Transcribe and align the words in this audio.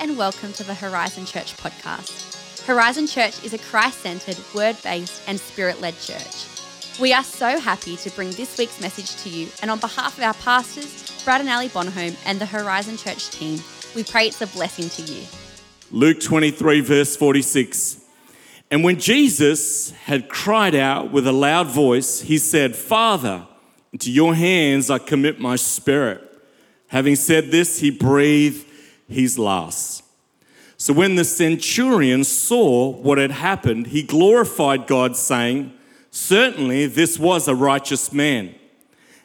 and 0.00 0.16
welcome 0.16 0.52
to 0.52 0.62
the 0.62 0.74
Horizon 0.74 1.26
Church 1.26 1.56
podcast. 1.56 2.64
Horizon 2.64 3.08
Church 3.08 3.44
is 3.44 3.52
a 3.52 3.58
Christ 3.58 3.98
centered, 3.98 4.36
word 4.54 4.76
based, 4.84 5.22
and 5.26 5.40
spirit 5.40 5.80
led 5.80 5.98
church. 5.98 6.46
We 7.00 7.12
are 7.12 7.24
so 7.24 7.58
happy 7.58 7.96
to 7.96 8.10
bring 8.10 8.30
this 8.30 8.58
week's 8.58 8.80
message 8.80 9.20
to 9.24 9.28
you, 9.28 9.48
and 9.60 9.72
on 9.72 9.80
behalf 9.80 10.16
of 10.16 10.22
our 10.22 10.34
pastors, 10.34 11.20
Brad 11.24 11.40
and 11.40 11.50
Ali 11.50 11.66
Bonhomme, 11.66 12.16
and 12.26 12.40
the 12.40 12.46
Horizon 12.46 12.96
Church 12.96 13.30
team, 13.30 13.58
we 13.96 14.04
pray 14.04 14.28
it's 14.28 14.40
a 14.40 14.46
blessing 14.46 14.88
to 14.90 15.12
you. 15.12 15.24
Luke 15.90 16.20
23, 16.20 16.80
verse 16.80 17.16
46. 17.16 18.00
And 18.70 18.84
when 18.84 19.00
Jesus 19.00 19.90
had 19.90 20.28
cried 20.28 20.76
out 20.76 21.10
with 21.10 21.26
a 21.26 21.32
loud 21.32 21.66
voice, 21.66 22.20
he 22.20 22.38
said, 22.38 22.76
Father, 22.76 23.48
into 23.92 24.12
your 24.12 24.36
hands 24.36 24.90
I 24.90 24.98
commit 24.98 25.40
my 25.40 25.56
spirit. 25.56 26.22
Having 26.86 27.16
said 27.16 27.50
this, 27.50 27.80
he 27.80 27.90
breathed 27.90 28.67
his 29.08 29.38
last. 29.38 30.04
So 30.76 30.92
when 30.92 31.16
the 31.16 31.24
centurion 31.24 32.22
saw 32.22 32.90
what 32.90 33.18
had 33.18 33.32
happened, 33.32 33.88
he 33.88 34.02
glorified 34.02 34.86
God, 34.86 35.16
saying, 35.16 35.72
Certainly 36.10 36.86
this 36.86 37.18
was 37.18 37.48
a 37.48 37.54
righteous 37.54 38.12
man. 38.12 38.54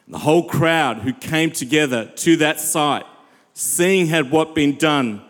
The 0.08 0.18
whole 0.18 0.48
crowd 0.48 1.00
who 1.00 1.14
came 1.14 1.52
together 1.52 2.06
to 2.18 2.36
that 2.38 2.60
sight, 2.60 3.06
seeing 3.54 4.08
had 4.08 4.32
what 4.32 4.56
been 4.56 4.78
done, 4.78 5.22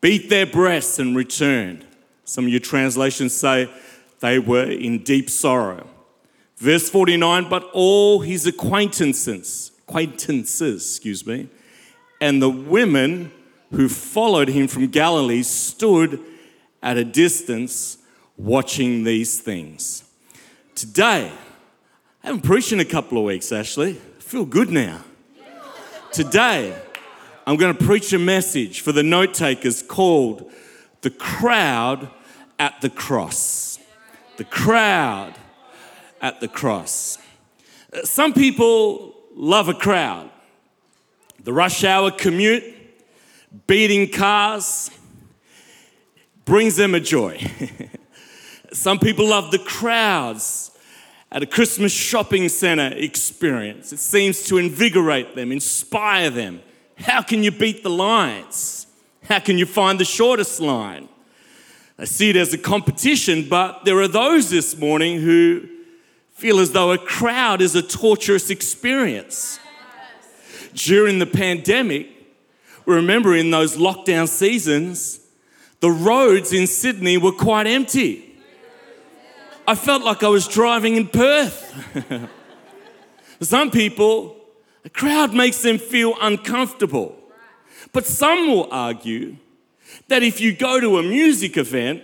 beat 0.00 0.28
their 0.28 0.46
breasts 0.46 0.98
and 0.98 1.16
returned. 1.16 1.86
Some 2.24 2.44
of 2.44 2.50
your 2.50 2.60
translations 2.60 3.32
say 3.32 3.70
they 4.20 4.38
were 4.38 4.70
in 4.70 5.02
deep 5.02 5.30
sorrow. 5.30 5.88
Verse 6.56 6.90
49, 6.90 7.48
but 7.48 7.64
all 7.72 8.20
his 8.20 8.46
acquaintances, 8.46 9.72
acquaintances, 9.88 10.82
excuse 10.82 11.26
me, 11.26 11.48
and 12.20 12.42
the 12.42 12.50
women 12.50 13.32
who 13.70 13.88
followed 13.88 14.48
him 14.48 14.66
from 14.68 14.86
Galilee 14.88 15.42
stood 15.42 16.20
at 16.82 16.96
a 16.96 17.04
distance 17.04 17.98
watching 18.36 19.04
these 19.04 19.40
things. 19.40 20.04
Today, 20.74 21.30
I 22.22 22.26
haven't 22.26 22.42
preached 22.42 22.72
in 22.72 22.80
a 22.80 22.84
couple 22.84 23.18
of 23.18 23.24
weeks, 23.24 23.52
actually. 23.52 23.92
I 23.92 24.20
feel 24.20 24.44
good 24.44 24.70
now. 24.70 25.02
Today, 26.12 26.76
I'm 27.46 27.56
going 27.56 27.76
to 27.76 27.84
preach 27.84 28.12
a 28.12 28.18
message 28.18 28.80
for 28.80 28.92
the 28.92 29.02
note 29.02 29.34
takers 29.34 29.82
called 29.82 30.50
The 31.02 31.10
Crowd 31.10 32.10
at 32.58 32.80
the 32.80 32.90
Cross. 32.90 33.78
The 34.36 34.44
Crowd 34.44 35.34
at 36.20 36.40
the 36.40 36.48
Cross. 36.48 37.18
Some 38.04 38.32
people 38.32 39.14
love 39.34 39.68
a 39.68 39.74
crowd. 39.74 40.30
The 41.42 41.52
rush 41.52 41.84
hour 41.84 42.10
commute, 42.10 42.62
beating 43.66 44.10
cars, 44.10 44.90
brings 46.44 46.76
them 46.76 46.94
a 46.94 47.00
joy. 47.00 47.40
Some 48.72 48.98
people 48.98 49.28
love 49.28 49.50
the 49.50 49.58
crowds 49.58 50.70
at 51.32 51.42
a 51.42 51.46
Christmas 51.46 51.92
shopping 51.92 52.48
center 52.48 52.92
experience. 52.96 53.92
It 53.92 53.98
seems 53.98 54.44
to 54.44 54.58
invigorate 54.58 55.34
them, 55.34 55.52
inspire 55.52 56.30
them. 56.30 56.62
How 56.96 57.22
can 57.22 57.42
you 57.42 57.50
beat 57.50 57.82
the 57.82 57.90
lines? 57.90 58.86
How 59.24 59.38
can 59.38 59.58
you 59.58 59.66
find 59.66 59.98
the 59.98 60.04
shortest 60.04 60.60
line? 60.60 61.08
I 61.98 62.04
see 62.04 62.30
it 62.30 62.36
as 62.36 62.52
a 62.54 62.58
competition, 62.58 63.48
but 63.48 63.84
there 63.84 64.00
are 64.00 64.08
those 64.08 64.50
this 64.50 64.76
morning 64.76 65.20
who 65.20 65.68
feel 66.32 66.58
as 66.58 66.72
though 66.72 66.92
a 66.92 66.98
crowd 66.98 67.60
is 67.60 67.74
a 67.74 67.82
torturous 67.82 68.50
experience. 68.50 69.60
During 70.74 71.18
the 71.18 71.26
pandemic, 71.26 72.08
remember 72.90 73.34
in 73.34 73.50
those 73.50 73.76
lockdown 73.76 74.28
seasons, 74.28 75.20
the 75.80 75.90
roads 75.90 76.52
in 76.52 76.66
Sydney 76.66 77.16
were 77.16 77.32
quite 77.32 77.66
empty. 77.66 78.26
I 79.66 79.74
felt 79.74 80.02
like 80.02 80.22
I 80.22 80.28
was 80.28 80.48
driving 80.48 80.96
in 80.96 81.06
Perth. 81.08 82.28
some 83.40 83.70
people, 83.70 84.36
a 84.84 84.90
crowd 84.90 85.32
makes 85.32 85.62
them 85.62 85.78
feel 85.78 86.14
uncomfortable. 86.20 87.16
But 87.92 88.06
some 88.06 88.48
will 88.48 88.68
argue 88.70 89.36
that 90.08 90.22
if 90.22 90.40
you 90.40 90.54
go 90.54 90.80
to 90.80 90.98
a 90.98 91.02
music 91.02 91.56
event, 91.56 92.02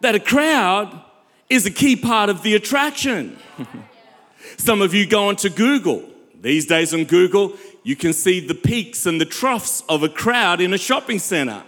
that 0.00 0.14
a 0.14 0.20
crowd 0.20 1.00
is 1.48 1.66
a 1.66 1.70
key 1.70 1.96
part 1.96 2.30
of 2.30 2.42
the 2.42 2.54
attraction. 2.54 3.36
some 4.56 4.82
of 4.82 4.94
you 4.94 5.06
go 5.06 5.28
onto 5.28 5.48
Google. 5.48 6.04
These 6.40 6.66
days 6.66 6.94
on 6.94 7.04
Google, 7.04 7.52
you 7.82 7.96
can 7.96 8.12
see 8.12 8.40
the 8.40 8.54
peaks 8.54 9.06
and 9.06 9.20
the 9.20 9.24
troughs 9.24 9.82
of 9.88 10.02
a 10.02 10.08
crowd 10.08 10.60
in 10.60 10.74
a 10.74 10.78
shopping 10.78 11.18
center. 11.18 11.62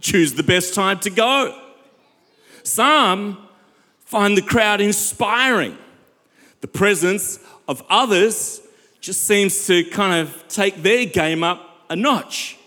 Choose 0.00 0.34
the 0.34 0.42
best 0.42 0.74
time 0.74 0.98
to 1.00 1.10
go. 1.10 1.58
Some 2.62 3.46
find 4.00 4.36
the 4.36 4.42
crowd 4.42 4.80
inspiring. 4.80 5.76
The 6.62 6.68
presence 6.68 7.38
of 7.68 7.82
others 7.88 8.60
just 9.00 9.22
seems 9.22 9.66
to 9.66 9.84
kind 9.84 10.20
of 10.20 10.48
take 10.48 10.82
their 10.82 11.06
game 11.06 11.42
up 11.42 11.84
a 11.88 11.96
notch. 11.96 12.58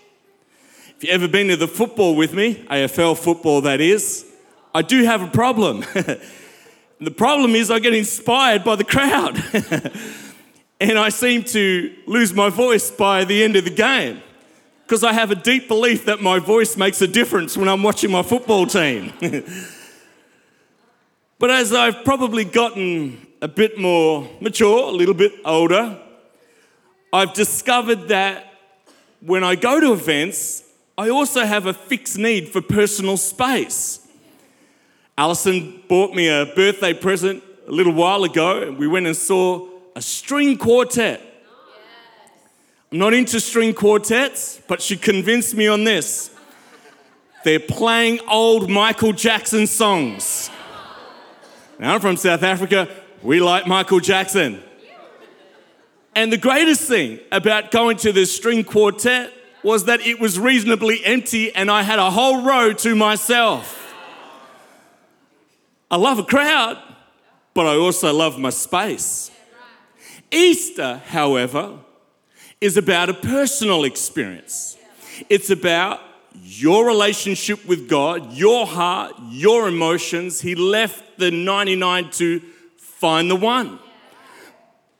If 0.96 1.04
you've 1.04 1.12
ever 1.12 1.28
been 1.28 1.48
to 1.48 1.56
the 1.56 1.68
football 1.68 2.16
with 2.16 2.32
me, 2.32 2.64
AFL 2.70 3.18
football 3.18 3.60
that 3.62 3.80
is, 3.80 4.24
I 4.74 4.82
do 4.82 5.04
have 5.04 5.22
a 5.22 5.28
problem. 5.28 5.80
the 7.00 7.10
problem 7.10 7.54
is 7.54 7.70
I 7.70 7.78
get 7.78 7.94
inspired 7.94 8.64
by 8.64 8.76
the 8.76 8.84
crowd. 8.84 9.42
and 10.80 10.98
I 10.98 11.08
seem 11.08 11.44
to 11.44 11.94
lose 12.06 12.32
my 12.34 12.50
voice 12.50 12.90
by 12.90 13.24
the 13.24 13.42
end 13.42 13.56
of 13.56 13.64
the 13.64 13.70
game 13.70 14.22
because 14.84 15.04
I 15.04 15.12
have 15.12 15.30
a 15.30 15.34
deep 15.34 15.68
belief 15.68 16.04
that 16.06 16.20
my 16.20 16.38
voice 16.38 16.76
makes 16.76 17.00
a 17.00 17.06
difference 17.06 17.56
when 17.56 17.68
I'm 17.68 17.82
watching 17.82 18.10
my 18.10 18.22
football 18.22 18.66
team. 18.66 19.12
but 21.38 21.50
as 21.50 21.72
I've 21.72 22.04
probably 22.04 22.44
gotten 22.44 23.26
a 23.40 23.48
bit 23.48 23.78
more 23.78 24.28
mature, 24.40 24.88
a 24.88 24.92
little 24.92 25.14
bit 25.14 25.32
older, 25.44 25.98
I've 27.12 27.32
discovered 27.32 28.08
that 28.08 28.52
when 29.20 29.42
I 29.44 29.54
go 29.54 29.80
to 29.80 29.92
events, 29.92 30.64
I 30.98 31.08
also 31.08 31.44
have 31.44 31.66
a 31.66 31.72
fixed 31.72 32.18
need 32.18 32.48
for 32.48 32.60
personal 32.60 33.16
space. 33.16 34.06
Alison 35.16 35.82
bought 35.88 36.14
me 36.14 36.28
a 36.28 36.46
birthday 36.54 36.92
present 36.92 37.42
a 37.66 37.72
little 37.72 37.92
while 37.92 38.24
ago, 38.24 38.62
and 38.62 38.76
we 38.76 38.86
went 38.86 39.06
and 39.06 39.16
saw 39.16 39.73
a 39.94 40.02
string 40.02 40.58
quartet. 40.58 41.20
I'm 42.90 42.98
not 42.98 43.14
into 43.14 43.40
string 43.40 43.74
quartets, 43.74 44.60
but 44.68 44.80
she 44.80 44.96
convinced 44.96 45.54
me 45.54 45.66
on 45.66 45.84
this. 45.84 46.30
They're 47.44 47.60
playing 47.60 48.20
old 48.28 48.70
Michael 48.70 49.12
Jackson 49.12 49.66
songs. 49.66 50.50
Now, 51.78 51.94
I'm 51.94 52.00
from 52.00 52.16
South 52.16 52.42
Africa. 52.42 52.88
We 53.22 53.40
like 53.40 53.66
Michael 53.66 54.00
Jackson. 54.00 54.62
And 56.14 56.32
the 56.32 56.38
greatest 56.38 56.82
thing 56.82 57.18
about 57.32 57.70
going 57.70 57.96
to 57.98 58.12
the 58.12 58.24
string 58.24 58.64
quartet 58.64 59.32
was 59.64 59.86
that 59.86 60.00
it 60.00 60.20
was 60.20 60.38
reasonably 60.38 61.04
empty 61.04 61.54
and 61.54 61.70
I 61.70 61.82
had 61.82 61.98
a 61.98 62.10
whole 62.10 62.42
row 62.42 62.72
to 62.72 62.94
myself. 62.94 63.80
I 65.90 65.96
love 65.96 66.18
a 66.18 66.24
crowd, 66.24 66.78
but 67.54 67.66
I 67.66 67.76
also 67.76 68.12
love 68.12 68.38
my 68.38 68.50
space. 68.50 69.30
Easter, 70.34 71.00
however, 71.06 71.78
is 72.60 72.76
about 72.76 73.08
a 73.08 73.14
personal 73.14 73.84
experience. 73.84 74.76
It's 75.28 75.50
about 75.50 76.00
your 76.42 76.86
relationship 76.86 77.64
with 77.66 77.88
God, 77.88 78.32
your 78.32 78.66
heart, 78.66 79.14
your 79.30 79.68
emotions. 79.68 80.40
He 80.40 80.54
left 80.54 81.18
the 81.18 81.30
99 81.30 82.10
to 82.12 82.40
find 82.76 83.30
the 83.30 83.36
one. 83.36 83.78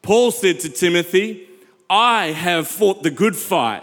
Paul 0.02 0.30
said 0.30 0.60
to 0.60 0.68
Timothy, 0.68 1.48
I 1.90 2.26
have 2.26 2.68
fought 2.68 3.02
the 3.02 3.10
good 3.10 3.34
fight. 3.34 3.82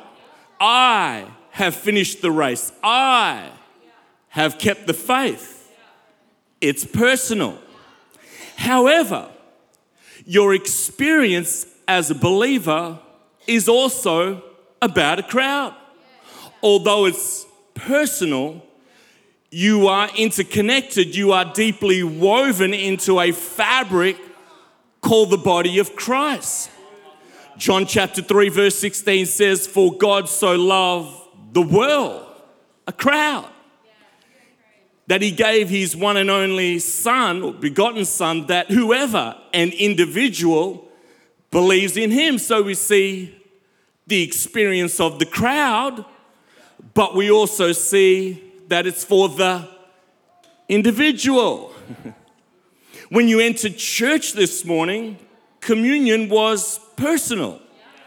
I 0.60 1.26
have 1.52 1.76
finished 1.76 2.22
the 2.22 2.32
race. 2.32 2.72
I 2.84 3.50
have 4.30 4.58
kept 4.58 4.88
the 4.88 4.94
faith. 4.94 5.70
It's 6.62 6.86
personal. 6.86 7.58
However, 8.56 9.30
your 10.32 10.54
experience 10.54 11.66
as 11.90 12.10
a 12.10 12.16
believer 12.16 12.98
is 13.48 13.68
also 13.68 14.42
about 14.82 15.20
a 15.20 15.24
crowd. 15.24 15.76
Although 16.64 17.04
it's 17.04 17.46
personal, 17.74 18.66
you 19.50 19.90
are 19.90 20.10
interconnected, 20.16 21.18
you 21.18 21.34
are 21.34 21.44
deeply 21.44 22.02
woven 22.02 22.74
into 22.74 23.20
a 23.20 23.34
fabric 23.34 24.16
called 25.02 25.32
the 25.32 25.38
body 25.38 25.80
of 25.80 25.98
Christ. 25.98 26.70
John 27.58 27.86
chapter 27.86 28.22
3, 28.22 28.48
verse 28.48 28.80
16 28.80 29.26
says, 29.26 29.68
For 29.68 29.98
God 29.98 30.30
so 30.30 30.56
loved 30.56 31.14
the 31.52 31.62
world, 31.62 32.26
a 32.88 32.94
crowd, 32.94 33.50
that 35.12 35.22
he 35.22 35.30
gave 35.30 35.68
his 35.68 35.94
one 35.94 36.16
and 36.16 36.32
only 36.32 36.80
Son, 36.80 37.60
begotten 37.60 38.06
Son, 38.06 38.48
that 38.48 38.72
whoever, 38.72 39.36
an 39.54 39.72
individual, 39.72 40.88
believes 41.52 41.98
in 41.98 42.12
him. 42.12 42.38
So 42.38 42.62
we 42.62 42.76
see 42.76 43.36
the 44.08 44.24
experience 44.24 45.02
of 45.02 45.20
the 45.20 45.26
crowd, 45.26 46.06
but 46.94 47.14
we 47.14 47.30
also 47.30 47.74
see 47.74 48.42
that 48.70 48.88
it's 48.88 49.04
for 49.04 49.28
the 49.28 49.68
individual. 50.70 51.74
when 53.10 53.28
you 53.28 53.42
entered 53.42 53.78
church 53.78 54.32
this 54.32 54.64
morning, 54.64 55.20
communion 55.60 56.30
was 56.30 56.80
personal, 56.96 57.60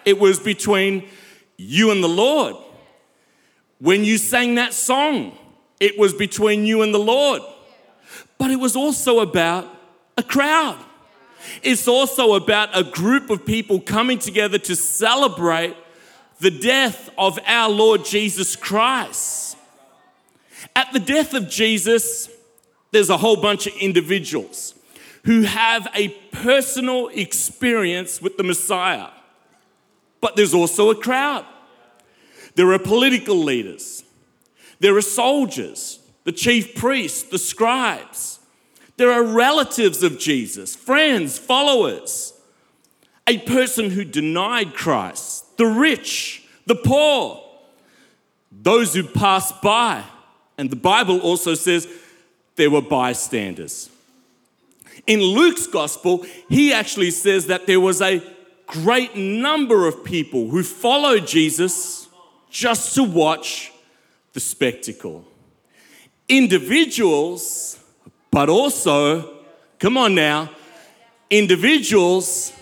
it 0.06 0.18
was 0.18 0.40
between 0.40 1.06
you 1.58 1.90
and 1.90 2.02
the 2.02 2.08
Lord. 2.08 2.56
When 3.78 4.04
you 4.04 4.16
sang 4.16 4.54
that 4.54 4.72
song, 4.72 5.36
it 5.84 5.98
was 5.98 6.14
between 6.14 6.64
you 6.64 6.80
and 6.80 6.94
the 6.94 6.98
Lord. 6.98 7.42
But 8.38 8.50
it 8.50 8.56
was 8.56 8.74
also 8.74 9.20
about 9.20 9.68
a 10.16 10.22
crowd. 10.22 10.78
It's 11.62 11.86
also 11.86 12.34
about 12.34 12.70
a 12.72 12.82
group 12.82 13.28
of 13.28 13.44
people 13.44 13.80
coming 13.80 14.18
together 14.18 14.56
to 14.58 14.74
celebrate 14.74 15.76
the 16.40 16.50
death 16.50 17.10
of 17.18 17.38
our 17.46 17.68
Lord 17.68 18.06
Jesus 18.06 18.56
Christ. 18.56 19.58
At 20.74 20.90
the 20.94 21.00
death 21.00 21.34
of 21.34 21.50
Jesus, 21.50 22.30
there's 22.90 23.10
a 23.10 23.18
whole 23.18 23.36
bunch 23.36 23.66
of 23.66 23.74
individuals 23.74 24.74
who 25.24 25.42
have 25.42 25.86
a 25.94 26.08
personal 26.32 27.08
experience 27.08 28.22
with 28.22 28.38
the 28.38 28.42
Messiah. 28.42 29.08
But 30.22 30.36
there's 30.36 30.54
also 30.54 30.90
a 30.90 30.94
crowd. 30.94 31.44
There 32.54 32.72
are 32.72 32.78
political 32.78 33.36
leaders, 33.36 34.03
there 34.84 34.94
are 34.98 35.00
soldiers, 35.00 35.98
the 36.24 36.32
chief 36.32 36.74
priests, 36.74 37.22
the 37.22 37.38
scribes. 37.38 38.38
There 38.98 39.10
are 39.10 39.24
relatives 39.24 40.02
of 40.02 40.18
Jesus, 40.18 40.76
friends, 40.76 41.38
followers. 41.38 42.34
A 43.26 43.38
person 43.38 43.88
who 43.88 44.04
denied 44.04 44.74
Christ, 44.74 45.56
the 45.56 45.64
rich, 45.64 46.46
the 46.66 46.74
poor, 46.74 47.42
those 48.52 48.92
who 48.92 49.04
passed 49.04 49.62
by. 49.62 50.04
And 50.58 50.68
the 50.68 50.76
Bible 50.76 51.18
also 51.20 51.54
says 51.54 51.88
there 52.56 52.70
were 52.70 52.82
bystanders. 52.82 53.88
In 55.06 55.22
Luke's 55.22 55.66
gospel, 55.66 56.26
he 56.50 56.74
actually 56.74 57.10
says 57.10 57.46
that 57.46 57.66
there 57.66 57.80
was 57.80 58.02
a 58.02 58.22
great 58.66 59.16
number 59.16 59.88
of 59.88 60.04
people 60.04 60.50
who 60.50 60.62
followed 60.62 61.26
Jesus 61.26 62.06
just 62.50 62.94
to 62.96 63.02
watch 63.02 63.70
the 64.34 64.40
spectacle. 64.40 65.24
Individuals, 66.28 67.78
but 68.30 68.48
also, 68.48 69.32
come 69.78 69.96
on 69.96 70.14
now, 70.14 70.50
individuals. 71.30 72.52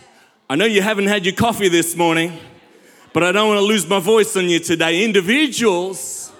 I 0.48 0.54
know 0.54 0.66
you 0.66 0.82
haven't 0.82 1.06
had 1.06 1.24
your 1.24 1.34
coffee 1.34 1.68
this 1.68 1.96
morning, 1.96 2.38
but 3.14 3.24
I 3.24 3.32
don't 3.32 3.48
want 3.48 3.58
to 3.58 3.64
lose 3.64 3.86
my 3.86 4.00
voice 4.00 4.36
on 4.36 4.48
you 4.48 4.58
today. 4.58 5.02
Individuals, 5.02 6.30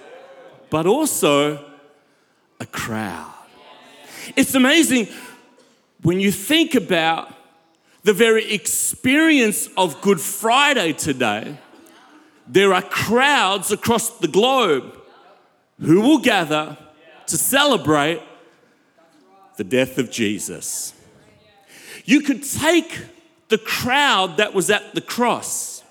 but 0.69 0.87
also 0.87 1.64
a 2.61 2.67
crowd. 2.67 3.32
It's 4.37 4.55
amazing 4.55 5.08
when 6.02 6.20
you 6.20 6.31
think 6.31 6.75
about 6.75 7.32
the 8.05 8.12
very 8.12 8.52
experience 8.52 9.69
of 9.78 10.00
Good 10.02 10.20
Friday 10.20 10.93
today. 10.93 11.56
There 12.46 12.75
are 12.75 12.82
crowds 12.82 13.70
across 13.70 14.11
the 14.19 14.28
globe 14.28 15.01
who 15.82 16.00
will 16.00 16.19
gather 16.19 16.76
to 17.26 17.37
celebrate 17.37 18.23
the 19.56 19.64
death 19.64 19.99
of 19.99 20.11
Jesus. 20.11 20.94
You 22.05 22.20
could 22.20 22.43
take 22.43 23.00
the 23.49 23.58
crowd 23.58 24.38
that 24.38 24.55
was 24.55 24.70
at 24.70 24.94
the 24.94 25.00
cross 25.00 25.82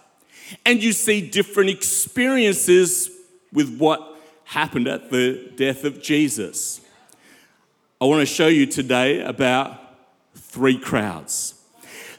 and 0.66 0.82
you 0.82 0.94
see 0.94 1.30
different 1.30 1.70
experiences 1.70 3.10
with 3.54 3.78
what 3.78 4.18
happened 4.46 4.88
at 4.88 5.12
the 5.12 5.52
death 5.56 5.84
of 5.84 6.02
Jesus. 6.02 6.82
I 8.00 8.06
want 8.06 8.22
to 8.22 8.26
show 8.26 8.48
you 8.48 8.66
today 8.66 9.22
about 9.22 9.78
three 10.36 10.78
crowds. 10.78 11.56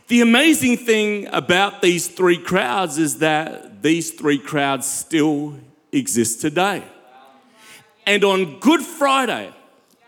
The 0.09 0.21
amazing 0.21 0.77
thing 0.77 1.27
about 1.33 1.81
these 1.81 2.07
three 2.07 2.39
crowds 2.39 2.99
is 2.99 3.19
that 3.19 3.83
these 3.83 4.11
three 4.11 4.39
crowds 4.39 4.87
still 4.87 5.55
exist 5.91 6.41
today. 6.41 6.85
And 8.07 8.25
on 8.25 8.59
Good 8.59 8.83
Friday, 8.83 9.53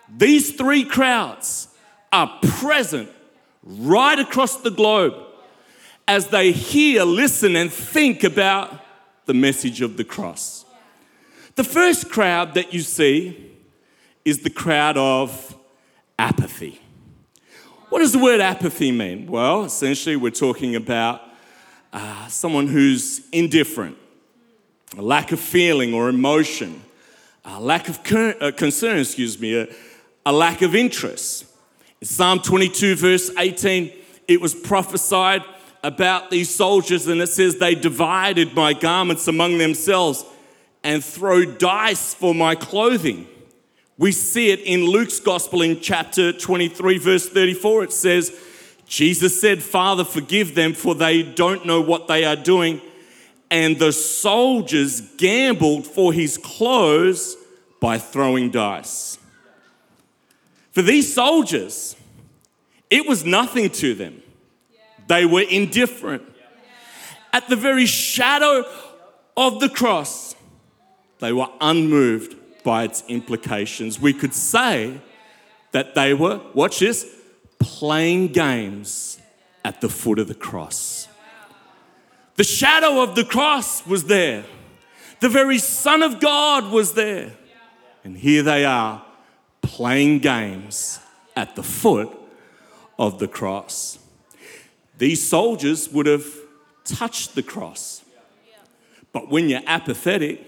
these 0.08 0.52
three 0.52 0.84
crowds 0.84 1.68
are 2.12 2.38
present 2.42 3.10
right 3.62 4.18
across 4.18 4.56
the 4.56 4.70
globe 4.70 5.14
as 6.06 6.28
they 6.28 6.52
hear, 6.52 7.04
listen, 7.04 7.56
and 7.56 7.72
think 7.72 8.24
about 8.24 8.80
the 9.26 9.34
message 9.34 9.80
of 9.80 9.96
the 9.96 10.04
cross. 10.04 10.64
The 11.54 11.64
first 11.64 12.10
crowd 12.10 12.54
that 12.54 12.74
you 12.74 12.80
see 12.80 13.52
is 14.24 14.40
the 14.40 14.50
crowd 14.50 14.96
of 14.96 15.56
apathy. 16.18 16.80
What 17.88 18.00
does 18.00 18.12
the 18.12 18.18
word 18.18 18.40
apathy 18.40 18.90
mean? 18.90 19.26
Well, 19.28 19.64
essentially, 19.64 20.16
we're 20.16 20.30
talking 20.30 20.74
about 20.74 21.22
uh, 21.92 22.26
someone 22.26 22.66
who's 22.66 23.28
indifferent, 23.30 23.96
a 24.98 25.02
lack 25.02 25.32
of 25.32 25.40
feeling 25.40 25.94
or 25.94 26.08
emotion, 26.08 26.82
a 27.44 27.60
lack 27.60 27.88
of 27.88 28.00
uh, 28.12 28.52
concern, 28.52 28.98
excuse 28.98 29.38
me, 29.38 29.54
a, 29.54 29.68
a 30.24 30.32
lack 30.32 30.62
of 30.62 30.74
interest. 30.74 31.46
In 32.00 32.06
Psalm 32.06 32.40
22, 32.40 32.96
verse 32.96 33.30
18, 33.36 33.92
it 34.26 34.40
was 34.40 34.54
prophesied 34.54 35.42
about 35.82 36.30
these 36.30 36.52
soldiers, 36.52 37.06
and 37.06 37.20
it 37.20 37.28
says, 37.28 37.58
They 37.58 37.74
divided 37.74 38.54
my 38.54 38.72
garments 38.72 39.28
among 39.28 39.58
themselves 39.58 40.24
and 40.82 41.04
throw 41.04 41.44
dice 41.44 42.14
for 42.14 42.34
my 42.34 42.54
clothing. 42.54 43.26
We 43.96 44.10
see 44.12 44.50
it 44.50 44.60
in 44.60 44.86
Luke's 44.86 45.20
gospel 45.20 45.62
in 45.62 45.80
chapter 45.80 46.32
23, 46.32 46.98
verse 46.98 47.28
34. 47.28 47.84
It 47.84 47.92
says, 47.92 48.40
Jesus 48.86 49.40
said, 49.40 49.62
Father, 49.62 50.04
forgive 50.04 50.54
them, 50.54 50.72
for 50.72 50.94
they 50.94 51.22
don't 51.22 51.64
know 51.64 51.80
what 51.80 52.08
they 52.08 52.24
are 52.24 52.36
doing. 52.36 52.80
And 53.50 53.78
the 53.78 53.92
soldiers 53.92 55.00
gambled 55.16 55.86
for 55.86 56.12
his 56.12 56.38
clothes 56.38 57.36
by 57.80 57.98
throwing 57.98 58.50
dice. 58.50 59.18
For 60.72 60.82
these 60.82 61.12
soldiers, 61.14 61.96
it 62.90 63.06
was 63.06 63.24
nothing 63.24 63.70
to 63.70 63.94
them, 63.94 64.22
they 65.06 65.24
were 65.24 65.42
indifferent. 65.42 66.22
At 67.32 67.48
the 67.48 67.56
very 67.56 67.86
shadow 67.86 68.64
of 69.36 69.60
the 69.60 69.68
cross, 69.68 70.34
they 71.18 71.32
were 71.32 71.48
unmoved 71.60 72.36
by 72.62 72.84
its 72.84 73.02
implications. 73.08 74.00
We 74.00 74.12
could 74.12 74.34
say 74.34 75.00
that 75.72 75.94
they 75.94 76.14
were, 76.14 76.40
watch 76.54 76.78
this, 76.78 77.06
playing 77.58 78.28
games 78.28 79.18
at 79.64 79.80
the 79.80 79.88
foot 79.88 80.18
of 80.18 80.28
the 80.28 80.34
cross. 80.34 81.03
The 82.36 82.44
shadow 82.44 83.02
of 83.02 83.14
the 83.14 83.24
cross 83.24 83.86
was 83.86 84.04
there, 84.04 84.44
the 85.20 85.28
very 85.28 85.58
Son 85.58 86.02
of 86.02 86.20
God 86.20 86.70
was 86.70 86.94
there. 86.94 87.32
And 88.02 88.16
here 88.16 88.42
they 88.42 88.64
are 88.64 89.04
playing 89.62 90.18
games 90.18 90.98
at 91.36 91.56
the 91.56 91.62
foot 91.62 92.10
of 92.98 93.18
the 93.18 93.28
cross. 93.28 93.98
These 94.98 95.26
soldiers 95.26 95.88
would 95.88 96.06
have 96.06 96.26
touched 96.84 97.34
the 97.34 97.42
cross. 97.42 98.04
But 99.12 99.30
when 99.30 99.48
you're 99.48 99.62
apathetic, 99.66 100.40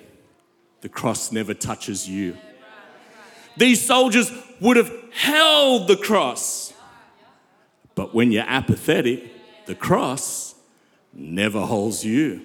the 0.81 0.89
cross 0.89 1.33
never 1.33 1.55
touches 1.55 2.09
you. 2.09 2.37
These 3.57 3.85
soldiers 3.85 4.31
would 4.61 4.77
have 4.77 4.93
held 5.13 5.89
the 5.89 5.97
cross. 5.97 6.75
But 7.95 8.15
when 8.15 8.33
you're 8.33 8.45
apathetic, 8.47 9.25
the 9.67 9.75
cross 9.75 10.56
never 11.19 11.61
holds 11.61 12.05
you. 12.05 12.43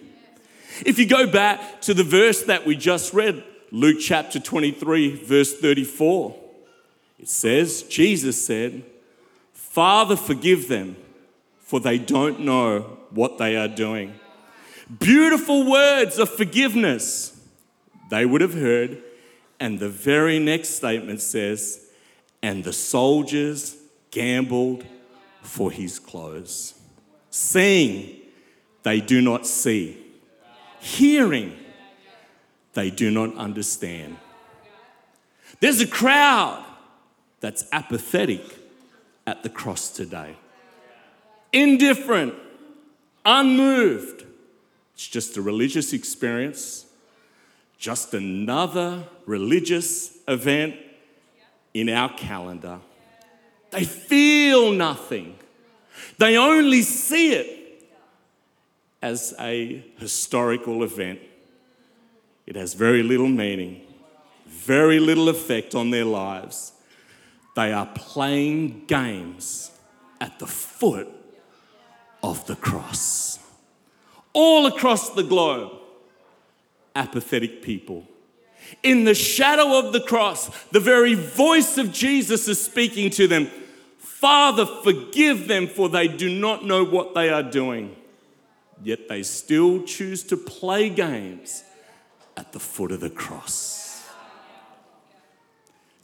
If 0.86 0.98
you 0.98 1.06
go 1.06 1.28
back 1.28 1.82
to 1.82 1.94
the 1.94 2.04
verse 2.04 2.44
that 2.44 2.66
we 2.66 2.75
just 2.75 3.13
read, 3.13 3.44
Luke 3.72 3.98
chapter 4.00 4.40
23, 4.40 5.24
verse 5.24 5.54
34, 5.58 6.36
it 7.20 7.30
says, 7.30 7.84
Jesus 7.84 8.44
said, 8.44 8.84
Father, 9.54 10.16
forgive 10.16 10.68
them, 10.68 10.96
for 11.60 11.80
they 11.80 11.98
don't 11.98 12.42
know 12.42 12.98
what 13.12 13.38
they 13.38 13.56
are 13.56 13.68
doing. 13.68 14.16
Beautiful 15.00 15.70
words 15.70 16.18
of 16.18 16.30
forgiveness 16.30 17.40
they 18.10 18.25
would 18.25 18.42
have 18.42 18.54
heard. 18.54 19.01
And 19.60 19.80
the 19.80 19.90
very 19.90 20.40
next 20.40 20.70
statement 20.70 21.22
says, 21.22 21.88
and 22.42 22.63
the 22.63 22.74
soldiers 22.74 23.78
gambled 24.10 24.84
for 25.42 25.72
his 25.72 26.00
clothes. 26.00 26.74
Seeing, 27.30 28.21
they 28.83 29.01
do 29.01 29.21
not 29.21 29.45
see. 29.45 29.97
Hearing, 30.79 31.57
they 32.73 32.89
do 32.89 33.11
not 33.11 33.35
understand. 33.35 34.17
There's 35.59 35.81
a 35.81 35.88
crowd 35.88 36.65
that's 37.39 37.65
apathetic 37.71 38.43
at 39.27 39.43
the 39.43 39.50
cross 39.50 39.89
today, 39.89 40.35
indifferent, 41.53 42.33
unmoved. 43.25 44.25
It's 44.95 45.07
just 45.07 45.38
a 45.38 45.41
religious 45.41 45.93
experience 45.93 46.85
just 47.81 48.13
another 48.13 49.03
religious 49.25 50.15
event 50.27 50.75
in 51.73 51.89
our 51.89 52.13
calendar. 52.13 52.79
They 53.71 53.85
feel 53.85 54.71
nothing, 54.71 55.35
they 56.19 56.38
only 56.38 56.83
see 56.83 57.33
it 57.33 57.61
as 59.01 59.34
a 59.39 59.84
historical 59.98 60.84
event. 60.84 61.20
It 62.46 62.55
has 62.55 62.74
very 62.74 63.03
little 63.03 63.27
meaning, 63.27 63.81
very 64.48 65.00
little 65.00 65.29
effect 65.29 65.75
on 65.75 65.89
their 65.89 66.05
lives. 66.05 66.74
They 67.55 67.74
are 67.74 67.88
playing 67.96 68.86
games 68.86 69.72
at 70.20 70.39
the 70.39 70.48
foot 70.48 71.08
of 72.24 72.46
the 72.48 72.55
cross. 72.55 73.39
All 74.34 74.67
across 74.67 75.10
the 75.10 75.24
globe, 75.24 75.74
apathetic 76.96 77.62
people. 77.62 78.08
In 78.84 79.03
the 79.03 79.15
shadow 79.15 79.79
of 79.79 79.91
the 79.91 80.00
cross, 80.00 80.50
the 80.67 80.79
very 80.79 81.15
voice 81.15 81.77
of 81.77 81.91
Jesus 81.91 82.48
is 82.48 82.63
speaking 82.63 83.10
to 83.12 83.27
them 83.27 83.50
Father, 83.98 84.67
forgive 84.67 85.48
them, 85.48 85.65
for 85.65 85.89
they 85.89 86.08
do 86.08 86.29
not 86.29 86.63
know 86.63 86.86
what 86.86 87.15
they 87.15 87.29
are 87.29 87.41
doing. 87.41 87.96
Yet 88.83 89.07
they 89.07 89.23
still 89.23 89.83
choose 89.83 90.23
to 90.23 90.38
play 90.38 90.89
games 90.89 91.63
at 92.35 92.51
the 92.53 92.59
foot 92.59 92.91
of 92.91 93.00
the 93.00 93.09
cross. 93.09 94.07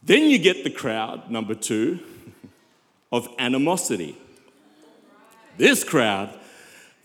Then 0.02 0.30
you 0.30 0.38
get 0.38 0.64
the 0.64 0.70
crowd, 0.70 1.30
number 1.30 1.54
two, 1.54 1.98
of 3.12 3.28
animosity. 3.38 4.16
This 5.56 5.82
crowd, 5.82 6.38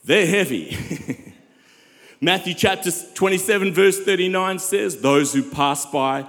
they're 0.03 0.27
heavy. 0.27 0.77
Matthew 2.21 2.53
chapter 2.53 2.91
27, 3.15 3.73
verse 3.73 3.99
39 3.99 4.59
says, 4.59 5.01
Those 5.01 5.33
who 5.33 5.43
passed 5.43 5.91
by 5.91 6.25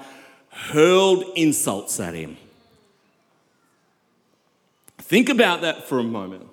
hurled 0.48 1.24
insults 1.36 2.00
at 2.00 2.14
him. 2.14 2.36
Think 4.98 5.28
about 5.28 5.60
that 5.60 5.84
for 5.84 5.98
a 5.98 6.04
moment. 6.04 6.48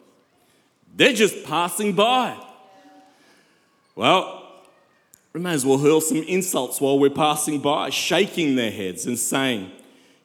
They're 0.96 1.14
just 1.14 1.46
passing 1.46 1.94
by. 1.94 2.38
Well, 3.96 4.42
we 5.34 5.42
may 5.42 5.54
as 5.54 5.66
well 5.66 5.78
hurl 5.78 6.02
some 6.02 6.24
insults 6.24 6.80
while 6.82 7.00
we're 7.00 7.10
passing 7.10 7.60
by, 7.60 7.90
shaking 7.90 8.56
their 8.56 8.72
heads 8.72 9.06
and 9.06 9.18
saying, 9.18 9.72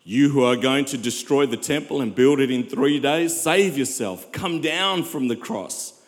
You 0.05 0.31
who 0.31 0.45
are 0.45 0.57
going 0.57 0.85
to 0.87 0.99
destroy 0.99 1.47
the 1.47 1.57
temple 1.57 2.01
and 2.01 2.15
build 2.15 2.41
it 2.41 2.51
in 2.51 2.65
three 2.65 3.01
days, 3.01 3.41
save 3.41 3.77
yourself. 3.79 4.31
Come 4.33 4.61
down 4.61 5.03
from 5.05 5.29
the 5.29 5.37
cross 5.37 6.01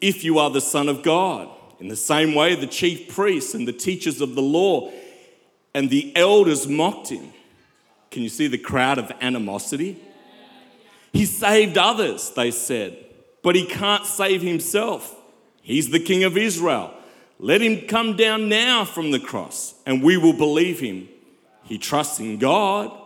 if 0.00 0.24
you 0.24 0.38
are 0.38 0.50
the 0.50 0.60
Son 0.60 0.88
of 0.88 1.02
God. 1.02 1.48
In 1.78 1.88
the 1.88 1.96
same 1.96 2.34
way, 2.34 2.54
the 2.54 2.66
chief 2.66 3.14
priests 3.14 3.54
and 3.54 3.68
the 3.68 3.72
teachers 3.72 4.20
of 4.20 4.34
the 4.34 4.42
law 4.42 4.90
and 5.74 5.90
the 5.90 6.16
elders 6.16 6.66
mocked 6.66 7.10
him. 7.10 7.32
Can 8.10 8.22
you 8.22 8.28
see 8.28 8.46
the 8.46 8.58
crowd 8.58 8.98
of 8.98 9.12
animosity? 9.20 10.00
He 11.12 11.24
saved 11.24 11.76
others, 11.76 12.30
they 12.30 12.50
said, 12.50 12.96
but 13.42 13.54
he 13.54 13.66
can't 13.66 14.06
save 14.06 14.42
himself. 14.42 15.14
He's 15.66 15.90
the 15.90 15.98
King 15.98 16.22
of 16.22 16.36
Israel. 16.36 16.94
Let 17.40 17.60
him 17.60 17.88
come 17.88 18.14
down 18.14 18.48
now 18.48 18.84
from 18.84 19.10
the 19.10 19.18
cross, 19.18 19.74
and 19.84 20.00
we 20.00 20.16
will 20.16 20.32
believe 20.32 20.78
him. 20.78 21.08
He 21.64 21.76
trusts 21.76 22.20
in 22.20 22.38
God. 22.38 22.96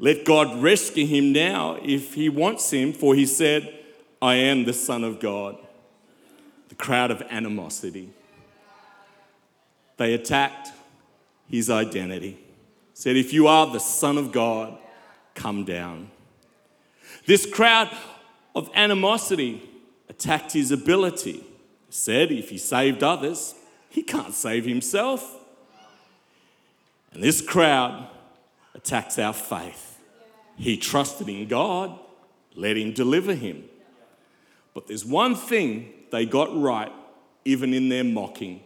Let 0.00 0.24
God 0.24 0.60
rescue 0.60 1.06
him 1.06 1.32
now 1.32 1.78
if 1.80 2.14
he 2.14 2.28
wants 2.28 2.72
him, 2.72 2.92
for 2.92 3.14
he 3.14 3.26
said, 3.26 3.72
I 4.20 4.34
am 4.34 4.64
the 4.64 4.72
Son 4.72 5.04
of 5.04 5.20
God. 5.20 5.56
The 6.68 6.74
crowd 6.74 7.12
of 7.12 7.22
animosity. 7.30 8.10
They 9.96 10.12
attacked 10.12 10.70
his 11.48 11.70
identity. 11.70 12.40
Said, 12.92 13.14
If 13.14 13.32
you 13.32 13.46
are 13.46 13.68
the 13.68 13.78
Son 13.78 14.18
of 14.18 14.32
God, 14.32 14.76
come 15.36 15.64
down. 15.64 16.10
This 17.24 17.46
crowd 17.46 17.88
of 18.56 18.68
animosity 18.74 19.62
attacked 20.08 20.54
his 20.54 20.72
ability. 20.72 21.44
Said, 21.90 22.32
If 22.32 22.48
he 22.48 22.58
saved 22.58 23.02
others, 23.02 23.54
he 23.88 24.02
can't 24.02 24.32
save 24.32 24.64
himself. 24.64 25.36
And 27.12 27.22
this 27.22 27.40
crowd 27.40 28.08
attacks 28.74 29.18
our 29.18 29.32
faith. 29.32 29.98
He 30.56 30.76
trusted 30.76 31.28
in 31.28 31.48
God, 31.48 31.98
let 32.54 32.76
him 32.76 32.92
deliver 32.92 33.34
him. 33.34 33.64
But 34.74 34.86
there's 34.86 35.04
one 35.04 35.34
thing 35.34 35.92
they 36.12 36.26
got 36.26 36.56
right, 36.60 36.92
even 37.44 37.74
in 37.74 37.88
their 37.88 38.04
mocking. 38.04 38.62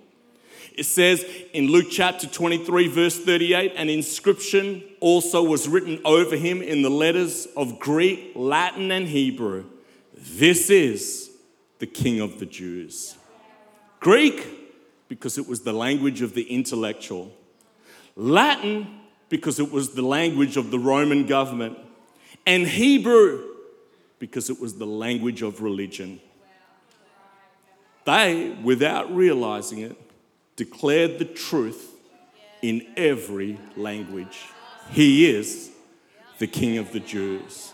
It 0.76 0.84
says 0.84 1.24
in 1.52 1.68
Luke 1.68 1.86
chapter 1.90 2.26
23, 2.26 2.88
verse 2.88 3.18
38, 3.18 3.74
an 3.76 3.88
inscription 3.88 4.82
also 5.00 5.42
was 5.42 5.68
written 5.68 6.00
over 6.04 6.36
him 6.36 6.60
in 6.62 6.82
the 6.82 6.90
letters 6.90 7.46
of 7.56 7.78
Greek, 7.78 8.32
Latin, 8.34 8.90
and 8.90 9.06
Hebrew 9.06 9.66
This 10.16 10.70
is 10.70 11.30
the 11.78 11.86
King 11.86 12.20
of 12.20 12.38
the 12.38 12.46
Jews. 12.46 13.16
Greek, 14.00 14.46
because 15.08 15.38
it 15.38 15.48
was 15.48 15.62
the 15.62 15.72
language 15.72 16.22
of 16.22 16.34
the 16.34 16.42
intellectual. 16.42 17.32
Latin, 18.16 19.00
because 19.28 19.58
it 19.58 19.70
was 19.70 19.94
the 19.94 20.02
language 20.02 20.56
of 20.56 20.70
the 20.70 20.78
Roman 20.78 21.26
government. 21.26 21.78
And 22.46 22.66
Hebrew, 22.66 23.42
because 24.18 24.48
it 24.50 24.60
was 24.60 24.74
the 24.74 24.86
language 24.86 25.42
of 25.42 25.60
religion. 25.60 26.20
They, 28.04 28.56
without 28.62 29.14
realizing 29.14 29.80
it, 29.80 30.00
declared 30.56 31.18
the 31.18 31.24
truth 31.24 31.90
in 32.62 32.86
every 32.96 33.58
language. 33.76 34.46
He 34.90 35.26
is 35.26 35.70
the 36.38 36.46
King 36.46 36.78
of 36.78 36.92
the 36.92 37.00
Jews. 37.00 37.73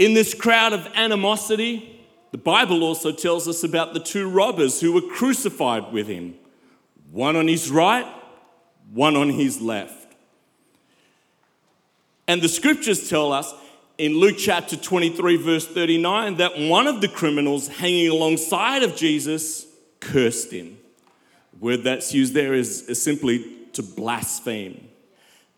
In 0.00 0.14
this 0.14 0.32
crowd 0.32 0.72
of 0.72 0.88
animosity, 0.94 2.00
the 2.30 2.38
Bible 2.38 2.82
also 2.82 3.12
tells 3.12 3.46
us 3.46 3.62
about 3.62 3.92
the 3.92 4.00
two 4.00 4.30
robbers 4.30 4.80
who 4.80 4.92
were 4.94 5.02
crucified 5.02 5.92
with 5.92 6.06
him 6.06 6.36
one 7.10 7.36
on 7.36 7.46
his 7.46 7.70
right, 7.70 8.06
one 8.94 9.14
on 9.14 9.28
his 9.28 9.60
left. 9.60 10.14
And 12.26 12.40
the 12.40 12.48
scriptures 12.48 13.10
tell 13.10 13.30
us 13.30 13.52
in 13.98 14.14
Luke 14.14 14.36
chapter 14.38 14.74
23, 14.74 15.36
verse 15.36 15.66
39, 15.66 16.36
that 16.36 16.58
one 16.58 16.86
of 16.86 17.02
the 17.02 17.08
criminals 17.08 17.68
hanging 17.68 18.08
alongside 18.08 18.82
of 18.82 18.96
Jesus 18.96 19.66
cursed 20.00 20.50
him. 20.50 20.78
The 21.52 21.58
word 21.58 21.82
that's 21.84 22.14
used 22.14 22.32
there 22.32 22.54
is, 22.54 22.88
is 22.88 23.02
simply 23.02 23.54
to 23.74 23.82
blaspheme. 23.82 24.88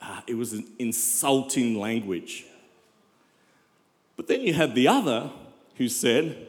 Uh, 0.00 0.22
it 0.26 0.34
was 0.34 0.52
an 0.52 0.66
insulting 0.80 1.78
language. 1.78 2.46
But 4.16 4.28
then 4.28 4.42
you 4.42 4.54
had 4.54 4.74
the 4.74 4.88
other 4.88 5.30
who 5.76 5.88
said, 5.88 6.46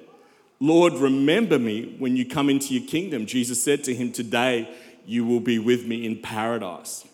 Lord, 0.60 0.94
remember 0.94 1.60
me 1.60 1.96
when 2.00 2.16
you 2.16 2.26
come 2.26 2.50
into 2.50 2.74
your 2.74 2.88
kingdom. 2.88 3.26
Jesus 3.26 3.62
said 3.62 3.84
to 3.86 3.96
him, 3.96 4.12
Today 4.12 4.74
you 5.06 5.26
will 5.26 5.40
be 5.40 5.60
with 5.60 5.86
me 5.86 6.06
in 6.06 6.22
paradise. 6.22 7.06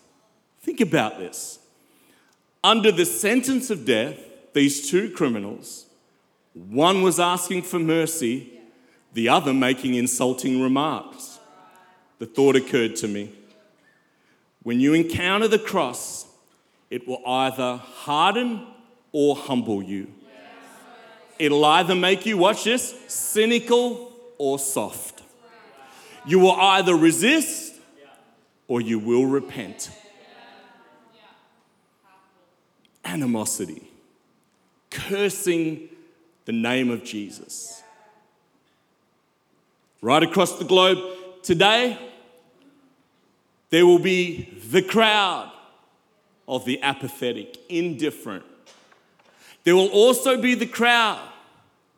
Think 0.60 0.80
about 0.80 1.18
this. 1.18 1.58
Under 2.62 2.92
the 2.92 3.06
sentence 3.06 3.70
of 3.70 3.84
death, 3.84 4.18
these 4.52 4.90
two 4.90 5.10
criminals, 5.10 5.86
one 6.54 7.02
was 7.02 7.18
asking 7.18 7.62
for 7.62 7.78
mercy, 7.78 8.52
the 9.14 9.28
other 9.28 9.54
making 9.54 9.94
insulting 9.94 10.60
remarks. 10.60 11.38
The 12.18 12.26
thought 12.26 12.56
occurred 12.56 12.96
to 12.96 13.08
me 13.08 13.32
when 14.62 14.80
you 14.80 14.92
encounter 14.92 15.48
the 15.48 15.58
cross, 15.58 16.26
it 16.90 17.08
will 17.08 17.26
either 17.26 17.76
harden 17.76 18.66
or 19.12 19.34
humble 19.34 19.82
you. 19.82 20.12
It'll 21.40 21.64
either 21.64 21.94
make 21.94 22.26
you, 22.26 22.36
watch 22.36 22.64
this, 22.64 22.94
cynical 23.08 24.12
or 24.36 24.58
soft. 24.58 25.22
You 26.26 26.38
will 26.38 26.52
either 26.52 26.94
resist 26.94 27.76
or 28.68 28.82
you 28.82 28.98
will 28.98 29.24
repent. 29.24 29.90
Animosity, 33.06 33.90
cursing 34.90 35.88
the 36.44 36.52
name 36.52 36.90
of 36.90 37.04
Jesus. 37.04 37.82
Right 40.02 40.22
across 40.22 40.58
the 40.58 40.66
globe 40.66 40.98
today, 41.42 41.98
there 43.70 43.86
will 43.86 43.98
be 43.98 44.42
the 44.68 44.82
crowd 44.82 45.50
of 46.46 46.66
the 46.66 46.82
apathetic, 46.82 47.56
indifferent. 47.70 48.44
There 49.64 49.76
will 49.76 49.88
also 49.88 50.40
be 50.40 50.54
the 50.54 50.66
crowd 50.66 51.20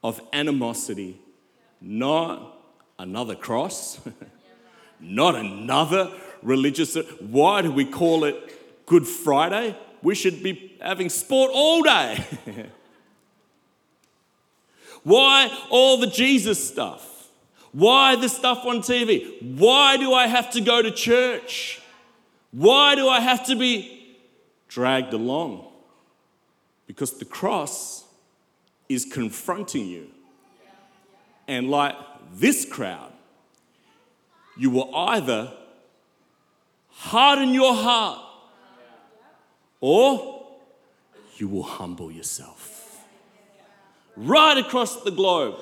of 0.02 0.20
animosity, 0.32 1.18
not 1.80 2.58
another 2.98 3.34
cross, 3.34 4.00
not 5.00 5.36
another 5.36 6.10
religious. 6.42 6.96
Why 7.20 7.62
do 7.62 7.70
we 7.70 7.84
call 7.84 8.24
it 8.24 8.86
Good 8.86 9.06
Friday? 9.06 9.76
We 10.02 10.14
should 10.14 10.42
be 10.42 10.76
having 10.80 11.08
sport 11.08 11.52
all 11.54 11.82
day. 11.82 12.24
Why 15.04 15.50
all 15.70 15.98
the 15.98 16.06
Jesus 16.06 16.66
stuff? 16.66 17.08
Why 17.72 18.16
the 18.16 18.28
stuff 18.28 18.64
on 18.66 18.78
TV? 18.78 19.56
Why 19.58 19.96
do 19.96 20.12
I 20.12 20.26
have 20.26 20.50
to 20.52 20.60
go 20.60 20.82
to 20.82 20.90
church? 20.90 21.80
Why 22.50 22.94
do 22.94 23.08
I 23.08 23.20
have 23.20 23.46
to 23.46 23.56
be 23.56 24.16
dragged 24.68 25.14
along? 25.14 25.71
Because 26.92 27.12
the 27.12 27.24
cross 27.24 28.04
is 28.86 29.06
confronting 29.06 29.86
you. 29.86 30.08
And 31.48 31.70
like 31.70 31.96
this 32.34 32.66
crowd, 32.66 33.14
you 34.58 34.68
will 34.68 34.94
either 34.94 35.54
harden 36.90 37.54
your 37.54 37.72
heart 37.72 38.20
or 39.80 40.46
you 41.38 41.48
will 41.48 41.62
humble 41.62 42.12
yourself. 42.12 43.06
Right 44.14 44.58
across 44.58 45.02
the 45.02 45.10
globe, 45.10 45.54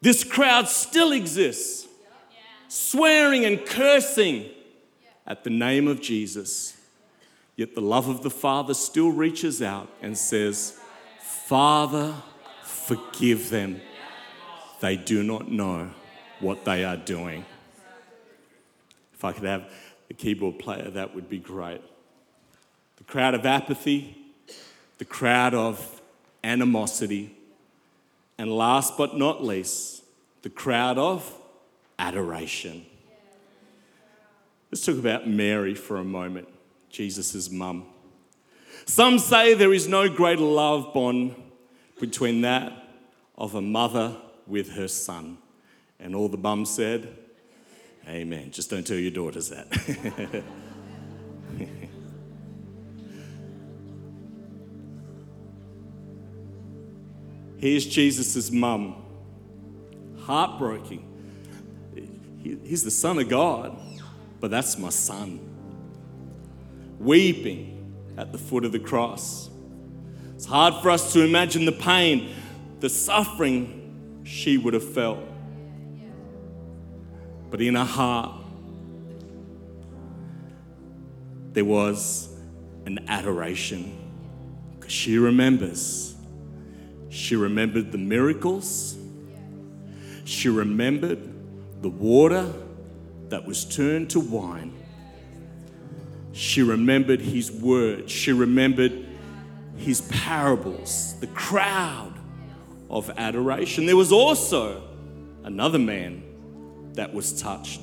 this 0.00 0.22
crowd 0.22 0.68
still 0.68 1.10
exists, 1.10 1.88
swearing 2.68 3.44
and 3.44 3.66
cursing 3.66 4.50
at 5.26 5.42
the 5.42 5.50
name 5.50 5.88
of 5.88 6.00
Jesus. 6.00 6.77
Yet 7.58 7.74
the 7.74 7.80
love 7.80 8.08
of 8.08 8.22
the 8.22 8.30
Father 8.30 8.72
still 8.72 9.10
reaches 9.10 9.60
out 9.60 9.88
and 10.00 10.16
says, 10.16 10.78
Father, 11.20 12.14
forgive 12.62 13.50
them. 13.50 13.80
They 14.78 14.94
do 14.94 15.24
not 15.24 15.50
know 15.50 15.90
what 16.38 16.64
they 16.64 16.84
are 16.84 16.96
doing. 16.96 17.44
If 19.12 19.24
I 19.24 19.32
could 19.32 19.42
have 19.42 19.72
a 20.08 20.14
keyboard 20.14 20.60
player, 20.60 20.88
that 20.88 21.16
would 21.16 21.28
be 21.28 21.38
great. 21.38 21.82
The 22.98 23.02
crowd 23.02 23.34
of 23.34 23.44
apathy, 23.44 24.16
the 24.98 25.04
crowd 25.04 25.52
of 25.52 26.00
animosity, 26.44 27.34
and 28.38 28.56
last 28.56 28.96
but 28.96 29.16
not 29.16 29.42
least, 29.42 30.04
the 30.42 30.50
crowd 30.50 30.96
of 30.96 31.34
adoration. 31.98 32.86
Let's 34.70 34.86
talk 34.86 34.98
about 34.98 35.28
Mary 35.28 35.74
for 35.74 35.96
a 35.96 36.04
moment, 36.04 36.46
Jesus' 36.90 37.50
mum. 37.50 37.86
Some 38.86 39.18
say 39.18 39.54
there 39.54 39.72
is 39.74 39.88
no 39.88 40.08
greater 40.08 40.42
love 40.42 40.94
bond 40.94 41.34
between 42.00 42.40
that 42.42 42.72
of 43.36 43.54
a 43.54 43.62
mother 43.62 44.16
with 44.46 44.70
her 44.72 44.88
son. 44.88 45.38
And 46.00 46.14
all 46.14 46.28
the 46.28 46.38
mums 46.38 46.70
said, 46.70 47.16
Amen. 48.08 48.50
Just 48.50 48.70
don't 48.70 48.86
tell 48.86 48.96
your 48.96 49.10
daughters 49.10 49.50
that. 49.50 49.66
Here's 57.58 57.84
Jesus' 57.84 58.50
mum, 58.52 58.94
heartbroken. 60.20 61.02
He's 62.42 62.84
the 62.84 62.90
Son 62.90 63.18
of 63.18 63.28
God, 63.28 63.76
but 64.40 64.50
that's 64.50 64.78
my 64.78 64.90
son. 64.90 65.47
Weeping 66.98 67.94
at 68.16 68.32
the 68.32 68.38
foot 68.38 68.64
of 68.64 68.72
the 68.72 68.78
cross. 68.78 69.50
It's 70.34 70.46
hard 70.46 70.74
for 70.82 70.90
us 70.90 71.12
to 71.12 71.24
imagine 71.24 71.64
the 71.64 71.72
pain, 71.72 72.34
the 72.80 72.88
suffering 72.88 74.22
she 74.24 74.58
would 74.58 74.74
have 74.74 74.88
felt. 74.94 75.20
But 77.50 77.60
in 77.60 77.74
her 77.74 77.84
heart, 77.84 78.34
there 81.52 81.64
was 81.64 82.28
an 82.86 83.04
adoration 83.08 83.96
because 84.78 84.92
she 84.92 85.18
remembers. 85.18 86.14
She 87.08 87.36
remembered 87.36 87.90
the 87.90 87.98
miracles. 87.98 88.96
She 90.24 90.48
remembered 90.48 91.18
the 91.82 91.88
water 91.88 92.52
that 93.28 93.44
was 93.44 93.64
turned 93.64 94.10
to 94.10 94.20
wine. 94.20 94.77
She 96.38 96.62
remembered 96.62 97.20
his 97.20 97.50
words. 97.50 98.12
She 98.12 98.32
remembered 98.32 99.04
his 99.76 100.02
parables, 100.02 101.18
the 101.18 101.26
crowd 101.26 102.14
of 102.88 103.10
adoration. 103.16 103.86
There 103.86 103.96
was 103.96 104.12
also 104.12 104.80
another 105.42 105.80
man 105.80 106.22
that 106.92 107.12
was 107.12 107.42
touched. 107.42 107.80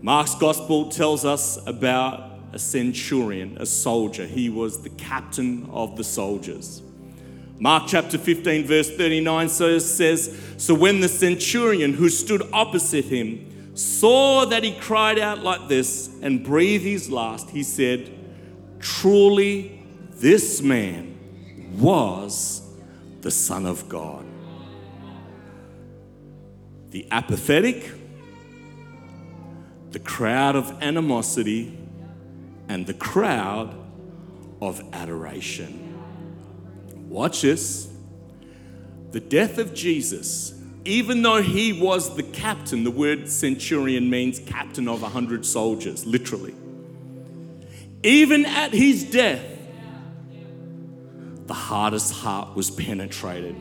Mark's 0.00 0.36
gospel 0.36 0.90
tells 0.90 1.24
us 1.24 1.58
about 1.66 2.38
a 2.52 2.58
centurion, 2.60 3.58
a 3.58 3.66
soldier. 3.66 4.26
He 4.26 4.48
was 4.48 4.84
the 4.84 4.90
captain 4.90 5.68
of 5.72 5.96
the 5.96 6.04
soldiers. 6.04 6.82
Mark 7.58 7.88
chapter 7.88 8.16
15, 8.16 8.64
verse 8.64 8.96
39 8.96 9.48
says, 9.48 10.40
So 10.56 10.72
when 10.72 11.00
the 11.00 11.08
centurion 11.08 11.94
who 11.94 12.10
stood 12.10 12.48
opposite 12.52 13.06
him 13.06 13.49
saw 13.80 14.44
that 14.44 14.62
he 14.62 14.72
cried 14.72 15.18
out 15.18 15.38
like 15.38 15.68
this 15.68 16.10
and 16.20 16.44
breathed 16.44 16.84
his 16.84 17.10
last, 17.10 17.48
he 17.48 17.62
said, 17.62 18.10
Truly, 18.78 19.82
this 20.10 20.60
man 20.60 21.18
was 21.78 22.62
the 23.22 23.30
Son 23.30 23.64
of 23.64 23.88
God. 23.88 24.26
The 26.90 27.06
apathetic, 27.10 27.90
the 29.92 29.98
crowd 29.98 30.56
of 30.56 30.82
animosity 30.82 31.78
and 32.68 32.86
the 32.86 32.94
crowd 32.94 33.74
of 34.60 34.82
adoration. 34.92 35.98
Watch 37.08 37.42
this. 37.42 37.88
The 39.12 39.20
death 39.20 39.58
of 39.58 39.74
Jesus, 39.74 40.59
even 40.84 41.22
though 41.22 41.42
he 41.42 41.72
was 41.72 42.16
the 42.16 42.22
captain, 42.22 42.84
the 42.84 42.90
word 42.90 43.28
centurion 43.28 44.08
means 44.08 44.38
captain 44.40 44.88
of 44.88 45.02
a 45.02 45.08
hundred 45.08 45.44
soldiers, 45.44 46.06
literally. 46.06 46.54
Even 48.02 48.46
at 48.46 48.72
his 48.72 49.04
death, 49.04 49.44
the 51.46 51.54
hardest 51.54 52.12
heart 52.14 52.56
was 52.56 52.70
penetrated. 52.70 53.56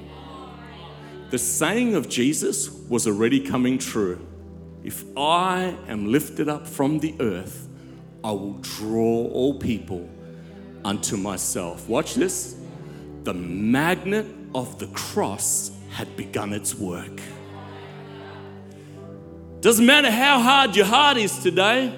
The 1.30 1.38
saying 1.38 1.96
of 1.96 2.08
Jesus 2.08 2.70
was 2.88 3.06
already 3.06 3.40
coming 3.40 3.78
true. 3.78 4.26
If 4.84 5.04
I 5.18 5.76
am 5.88 6.12
lifted 6.12 6.48
up 6.48 6.68
from 6.68 7.00
the 7.00 7.16
earth, 7.20 7.68
I 8.24 8.32
will 8.32 8.54
draw 8.62 9.28
all 9.28 9.60
people 9.60 10.10
unto 10.86 11.18
myself. 11.18 11.90
Watch 11.90 12.16
this. 12.16 12.56
The 13.24 13.34
magnet 13.34 14.26
of 14.56 14.80
the 14.80 14.88
cross 14.88 15.72
had 15.92 16.16
begun 16.16 16.54
its 16.54 16.76
work. 16.76 17.22
Doesn't 19.62 19.86
matter 19.86 20.10
how 20.10 20.40
hard 20.40 20.76
your 20.76 20.86
heart 20.86 21.18
is 21.18 21.38
today, 21.40 21.94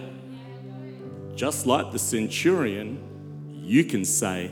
just 1.36 1.66
like 1.66 1.92
the 1.92 2.00
centurion, 2.00 3.00
you 3.64 3.84
can 3.84 4.04
say, 4.04 4.52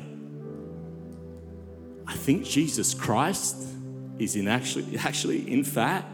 I 2.07 2.13
think 2.13 2.43
Jesus 2.43 2.93
Christ 2.93 3.55
is 4.17 4.35
in 4.35 4.47
actually, 4.47 4.97
actually, 4.97 5.51
in 5.51 5.63
fact, 5.63 6.07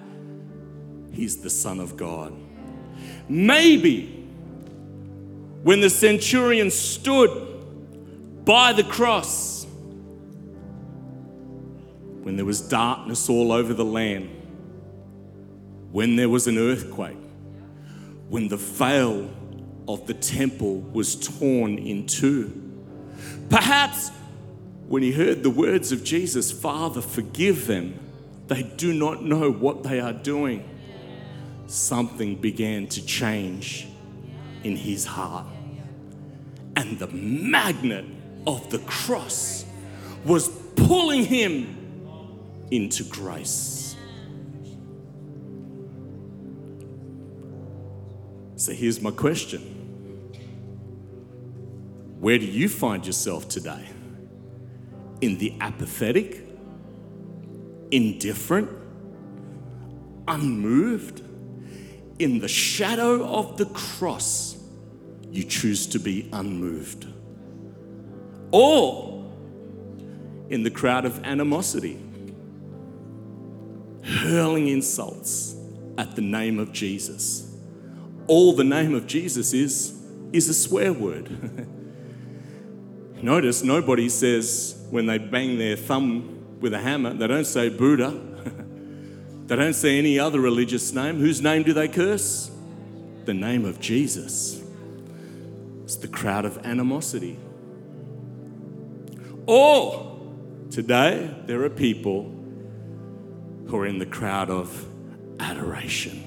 He's 1.12 1.38
the 1.38 1.50
Son 1.50 1.80
of 1.80 1.96
God. 1.96 2.34
Maybe 3.30 4.28
when 5.64 5.80
the 5.80 5.90
centurion 5.90 6.70
stood 6.70 7.32
by 8.44 8.74
the 8.74 8.84
cross, 8.84 9.55
when 12.26 12.38
there 12.38 12.46
was 12.46 12.60
darkness 12.60 13.30
all 13.30 13.52
over 13.52 13.72
the 13.72 13.86
land, 13.86 14.28
when 15.92 16.16
there 16.16 16.28
was 16.28 16.48
an 16.48 16.58
earthquake, 16.58 17.20
when 18.30 18.48
the 18.48 18.58
veil 18.58 19.30
of 19.88 20.08
the 20.08 20.14
temple 20.16 20.80
was 20.80 21.16
torn 21.16 21.78
in 21.78 22.08
two. 22.08 22.52
Perhaps 23.48 24.10
when 24.88 25.04
he 25.04 25.12
heard 25.12 25.44
the 25.44 25.52
words 25.52 25.92
of 25.92 26.04
Jesus, 26.04 26.52
Father, 26.52 27.00
forgive 27.00 27.68
them. 27.68 28.00
They 28.48 28.64
do 28.64 28.92
not 28.92 29.22
know 29.22 29.52
what 29.52 29.84
they 29.84 30.00
are 30.00 30.12
doing 30.12 30.68
something 31.68 32.38
began 32.38 32.88
to 32.88 33.06
change 33.06 33.86
in 34.64 34.76
his 34.76 35.06
heart. 35.06 35.46
And 36.76 36.98
the 36.98 37.08
magnet 37.08 38.06
of 38.48 38.72
the 38.72 38.80
cross 38.80 39.64
was 40.26 40.50
pulling 40.76 41.26
him 41.26 41.85
into 42.72 43.04
grace. 43.04 43.96
So 48.56 48.72
here's 48.72 49.02
my 49.02 49.12
question 49.12 49.62
Where 52.20 52.38
do 52.38 52.46
you 52.46 52.70
find 52.70 53.06
yourself 53.06 53.48
today? 53.48 53.86
In 55.22 55.38
the 55.38 55.56
apathetic, 55.62 56.42
indifferent, 57.92 58.70
unmoved? 60.28 61.22
in 62.20 62.40
the 62.40 62.48
shadow 62.48 63.26
of 63.26 63.58
the 63.58 63.66
cross, 63.68 64.58
you 65.32 65.44
choose 65.44 65.88
to 65.88 66.00
be 66.00 66.30
unmoved. 66.32 67.08
Or 68.52 69.26
in 70.50 70.64
the 70.64 70.70
crowd 70.70 71.06
of 71.06 71.24
animosity 71.26 72.00
hurling 74.06 74.68
insults 74.68 75.56
at 75.98 76.16
the 76.16 76.22
name 76.22 76.60
of 76.60 76.72
Jesus. 76.72 77.52
All 78.28 78.54
the 78.56 78.64
name 78.64 78.94
of 78.94 79.08
Jesus 79.08 79.54
is 79.54 80.02
is 80.34 80.50
a 80.50 80.54
swear 80.54 80.92
word. 80.92 81.30
Notice 83.22 83.64
nobody 83.64 84.10
says 84.10 84.86
when 84.90 85.06
they 85.06 85.18
bang 85.18 85.58
their 85.58 85.76
thumb 85.76 86.60
with 86.60 86.74
a 86.74 86.80
hammer, 86.80 87.14
they 87.14 87.28
don't 87.28 87.46
say 87.46 87.70
Buddha. 87.70 88.10
they 89.48 89.56
don't 89.56 89.74
say 89.74 89.98
any 89.98 90.20
other 90.20 90.40
religious 90.40 90.94
name. 90.94 91.18
Whose 91.18 91.42
name 91.42 91.64
do 91.64 91.74
they 91.74 91.88
curse? 91.88 92.52
The 93.26 93.34
name 93.34 93.66
of 93.66 93.80
Jesus. 93.80 94.62
It's 95.84 95.96
the 95.96 96.08
crowd 96.08 96.46
of 96.46 96.58
animosity. 96.66 97.40
Or 99.46 100.20
today, 100.72 101.34
there 101.46 101.64
are 101.64 101.70
people 101.70 102.35
in 103.84 104.00
the 104.00 104.06
crowd 104.06 104.50
of 104.50 104.88
adoration. 105.40 106.24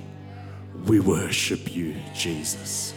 We 0.84 1.00
worship 1.00 1.74
you, 1.74 1.94
Jesus. 2.14 2.92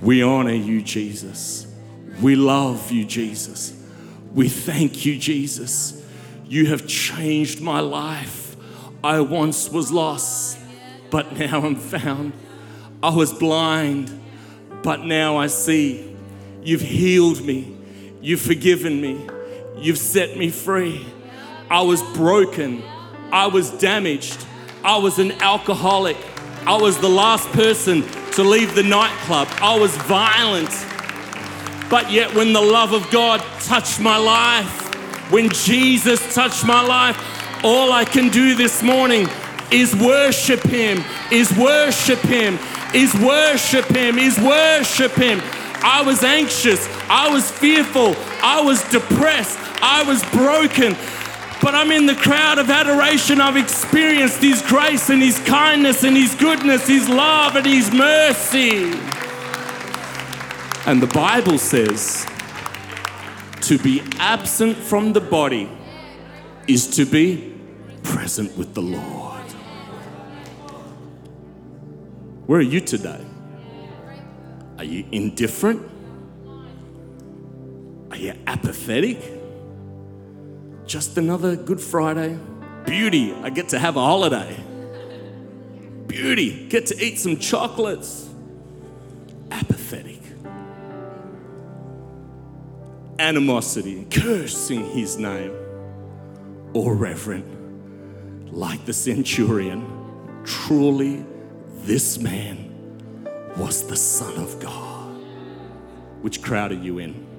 We 0.00 0.22
honor 0.22 0.54
you, 0.54 0.82
Jesus. 0.82 1.66
We 2.20 2.36
love 2.36 2.90
you, 2.90 3.04
Jesus. 3.04 3.74
We 4.32 4.48
thank 4.48 5.04
you, 5.04 5.18
Jesus. 5.18 6.02
You 6.46 6.66
have 6.66 6.86
changed 6.86 7.60
my 7.60 7.80
life. 7.80 8.56
I 9.04 9.20
once 9.20 9.70
was 9.70 9.92
lost, 9.92 10.58
but 11.10 11.32
now 11.38 11.62
I'm 11.64 11.76
found. 11.76 12.32
I 13.02 13.10
was 13.10 13.32
blind, 13.32 14.20
but 14.82 15.04
now 15.04 15.36
I 15.36 15.48
see. 15.48 16.16
You've 16.62 16.80
healed 16.80 17.44
me. 17.44 17.76
You've 18.20 18.40
forgiven 18.40 19.00
me. 19.00 19.26
You've 19.78 19.98
set 19.98 20.36
me 20.36 20.50
free. 20.50 21.04
I 21.70 21.82
was 21.82 22.02
broken. 22.14 22.82
I 23.32 23.46
was 23.46 23.70
damaged. 23.70 24.46
I 24.84 24.98
was 24.98 25.18
an 25.18 25.32
alcoholic. 25.40 26.18
I 26.66 26.76
was 26.76 26.98
the 26.98 27.08
last 27.08 27.48
person 27.52 28.02
to 28.32 28.42
leave 28.42 28.74
the 28.74 28.82
nightclub. 28.82 29.48
I 29.52 29.78
was 29.78 29.96
violent. 29.96 30.68
But 31.88 32.10
yet, 32.10 32.34
when 32.34 32.52
the 32.52 32.60
love 32.60 32.92
of 32.92 33.10
God 33.10 33.40
touched 33.60 34.00
my 34.00 34.18
life, 34.18 35.32
when 35.32 35.48
Jesus 35.48 36.34
touched 36.34 36.66
my 36.66 36.86
life, 36.86 37.16
all 37.64 37.90
I 37.90 38.04
can 38.04 38.28
do 38.28 38.54
this 38.54 38.82
morning 38.82 39.26
is 39.70 39.96
worship 39.96 40.60
Him, 40.64 41.02
is 41.30 41.50
worship 41.56 42.18
Him, 42.20 42.58
is 42.94 43.14
worship 43.14 43.86
Him, 43.86 44.18
is 44.18 44.38
worship 44.38 45.12
Him. 45.12 45.40
I 45.84 46.02
was 46.04 46.22
anxious, 46.22 46.86
I 47.08 47.32
was 47.32 47.50
fearful, 47.50 48.14
I 48.42 48.60
was 48.60 48.82
depressed, 48.90 49.58
I 49.80 50.04
was 50.04 50.22
broken. 50.32 50.96
But 51.62 51.76
I'm 51.76 51.92
in 51.92 52.06
the 52.06 52.16
crowd 52.16 52.58
of 52.58 52.68
adoration. 52.68 53.40
I've 53.40 53.56
experienced 53.56 54.42
His 54.42 54.60
grace 54.62 55.10
and 55.10 55.22
His 55.22 55.38
kindness 55.38 56.02
and 56.02 56.16
His 56.16 56.34
goodness, 56.34 56.88
His 56.88 57.08
love 57.08 57.54
and 57.54 57.64
His 57.64 57.92
mercy. 57.92 58.92
And 60.86 61.00
the 61.00 61.06
Bible 61.14 61.58
says 61.58 62.26
to 63.60 63.78
be 63.78 64.02
absent 64.18 64.76
from 64.76 65.12
the 65.12 65.20
body 65.20 65.70
is 66.66 66.88
to 66.96 67.06
be 67.06 67.54
present 68.02 68.58
with 68.58 68.74
the 68.74 68.82
Lord. 68.82 69.42
Where 72.46 72.58
are 72.58 72.62
you 72.62 72.80
today? 72.80 73.24
Are 74.78 74.84
you 74.84 75.06
indifferent? 75.12 75.88
Are 78.10 78.16
you 78.16 78.34
apathetic? 78.48 79.41
Just 80.86 81.16
another 81.16 81.56
Good 81.56 81.80
Friday? 81.80 82.38
Beauty, 82.84 83.34
I 83.34 83.50
get 83.50 83.68
to 83.70 83.78
have 83.78 83.96
a 83.96 84.00
holiday. 84.00 84.56
Beauty, 86.06 86.68
get 86.68 86.86
to 86.86 87.04
eat 87.04 87.18
some 87.18 87.38
chocolates. 87.38 88.28
Apathetic. 89.50 90.20
Animosity, 93.18 94.06
cursing 94.10 94.84
his 94.90 95.16
name. 95.16 95.52
Or 96.74 96.94
reverent, 96.94 98.52
like 98.52 98.84
the 98.84 98.92
centurion. 98.92 99.86
Truly, 100.44 101.24
this 101.84 102.18
man 102.18 103.28
was 103.56 103.86
the 103.86 103.96
Son 103.96 104.34
of 104.42 104.58
God. 104.58 105.14
Which 106.22 106.42
crowd 106.42 106.72
are 106.72 106.76
you 106.76 106.98
in? 106.98 107.31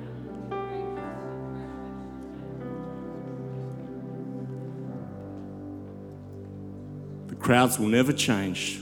Crowds 7.44 7.78
will 7.78 7.90
never 7.90 8.14
change, 8.14 8.82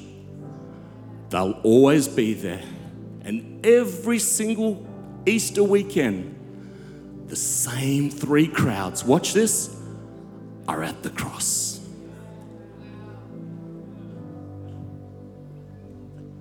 they'll 1.30 1.60
always 1.64 2.08
be 2.08 2.34
there. 2.34 2.64
And 3.24 3.66
every 3.66 4.20
single 4.20 4.88
Easter 5.26 5.64
weekend, 5.64 6.38
the 7.28 7.36
same 7.36 8.10
three 8.10 8.48
crowds, 8.48 9.04
watch 9.04 9.34
this, 9.34 9.76
are 10.68 10.84
at 10.84 11.02
the 11.04 11.10
cross. 11.10 11.80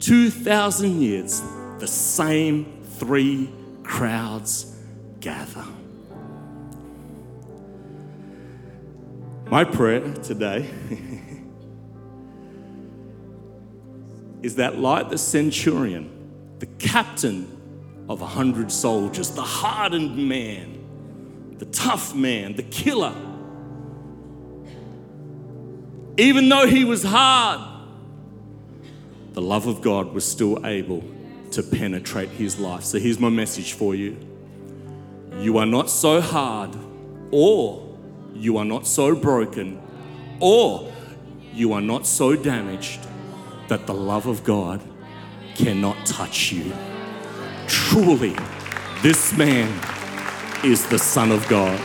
2,000 0.01 1.01
years, 1.01 1.43
the 1.79 1.87
same 1.87 2.83
three 2.99 3.51
crowds 3.83 4.77
gather. 5.21 5.65
My 9.51 9.65
prayer 9.65 10.01
today 10.15 10.71
is 14.43 14.57
that, 14.57 14.79
like 14.79 15.11
the 15.11 15.19
centurion, 15.19 16.11
the 16.59 16.67
captain 16.67 17.57
of 18.09 18.23
a 18.23 18.27
hundred 18.27 18.73
soldiers, 18.73 19.31
the 19.31 19.43
hardened 19.43 20.17
man, 20.17 21.57
the 21.59 21.67
tough 21.67 22.15
man, 22.15 22.55
the 22.57 22.63
killer, 22.63 23.15
even 26.17 26.49
though 26.49 26.67
he 26.67 26.85
was 26.85 27.03
hard, 27.03 27.61
the 29.33 29.41
love 29.41 29.67
of 29.67 29.81
God 29.81 30.13
was 30.13 30.25
still 30.25 30.65
able 30.67 31.05
to 31.53 31.63
penetrate 31.63 32.29
his 32.31 32.59
life. 32.59 32.85
So 32.85 32.99
here's 32.99 33.19
my 33.19 33.29
message 33.29 33.73
for 33.73 33.95
you 33.95 34.17
you 35.39 35.59
are 35.59 35.67
not 35.67 35.89
so 35.89 36.21
hard, 36.21 36.77
or 37.31 37.97
you 38.35 38.57
are 38.57 38.65
not 38.65 38.87
so 38.87 39.15
broken, 39.15 39.81
or 40.41 40.93
you 41.53 41.73
are 41.73 41.81
not 41.81 42.07
so 42.07 42.37
damaged 42.37 43.01
that 43.71 43.87
the 43.87 43.95
love 43.95 44.27
of 44.27 44.43
God 44.43 44.83
cannot 45.55 46.05
touch 46.05 46.51
you. 46.51 46.73
Truly, 47.69 48.37
this 49.01 49.33
man 49.37 49.69
is 50.65 50.89
the 50.89 50.99
Son 50.99 51.31
of 51.31 51.47
God. 51.47 51.79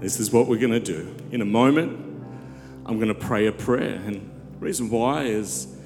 This 0.00 0.18
is 0.18 0.32
what 0.32 0.46
we're 0.48 0.56
going 0.56 0.72
to 0.72 0.80
do. 0.80 1.14
In 1.30 1.42
a 1.42 1.44
moment, 1.44 1.92
I'm 2.86 2.96
going 2.96 3.08
to 3.08 3.14
pray 3.14 3.46
a 3.48 3.52
prayer. 3.52 4.00
And 4.06 4.30
the 4.54 4.58
reason 4.58 4.88
why 4.88 5.24
is 5.24 5.76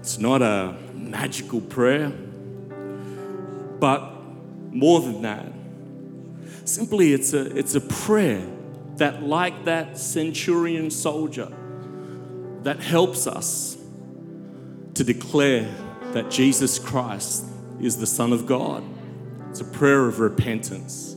it's 0.00 0.18
not 0.18 0.42
a 0.42 0.76
magical 0.92 1.60
prayer, 1.60 2.10
but 3.78 4.12
more 4.72 5.00
than 5.00 5.22
that, 5.22 5.52
simply 6.64 7.12
it's 7.12 7.32
a, 7.32 7.56
it's 7.56 7.76
a 7.76 7.80
prayer 7.80 8.44
that, 8.96 9.22
like 9.22 9.64
that 9.64 9.98
centurion 9.98 10.90
soldier, 10.90 11.52
that 12.62 12.80
helps 12.80 13.26
us 13.26 13.76
to 14.94 15.04
declare 15.04 15.72
that 16.12 16.30
Jesus 16.30 16.78
Christ 16.78 17.44
is 17.80 17.98
the 17.98 18.06
Son 18.06 18.32
of 18.32 18.46
God. 18.46 18.82
It's 19.50 19.60
a 19.60 19.64
prayer 19.64 20.06
of 20.06 20.20
repentance. 20.20 21.16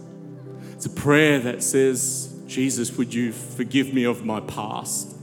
It's 0.74 0.86
a 0.86 0.90
prayer 0.90 1.40
that 1.40 1.64
says, 1.64 2.34
Jesus, 2.48 2.98
would 2.98 3.14
you 3.14 3.32
forgive 3.32 3.94
me 3.94 4.04
of 4.06 4.26
my 4.26 4.40
past? 4.42 5.16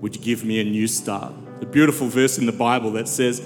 Would 0.00 0.16
you 0.16 0.22
give 0.22 0.44
me 0.44 0.60
a 0.60 0.64
new 0.64 0.86
start? 0.86 1.32
The 1.60 1.66
beautiful 1.66 2.08
verse 2.08 2.38
in 2.38 2.46
the 2.46 2.52
Bible 2.52 2.92
that 2.92 3.08
says, 3.08 3.40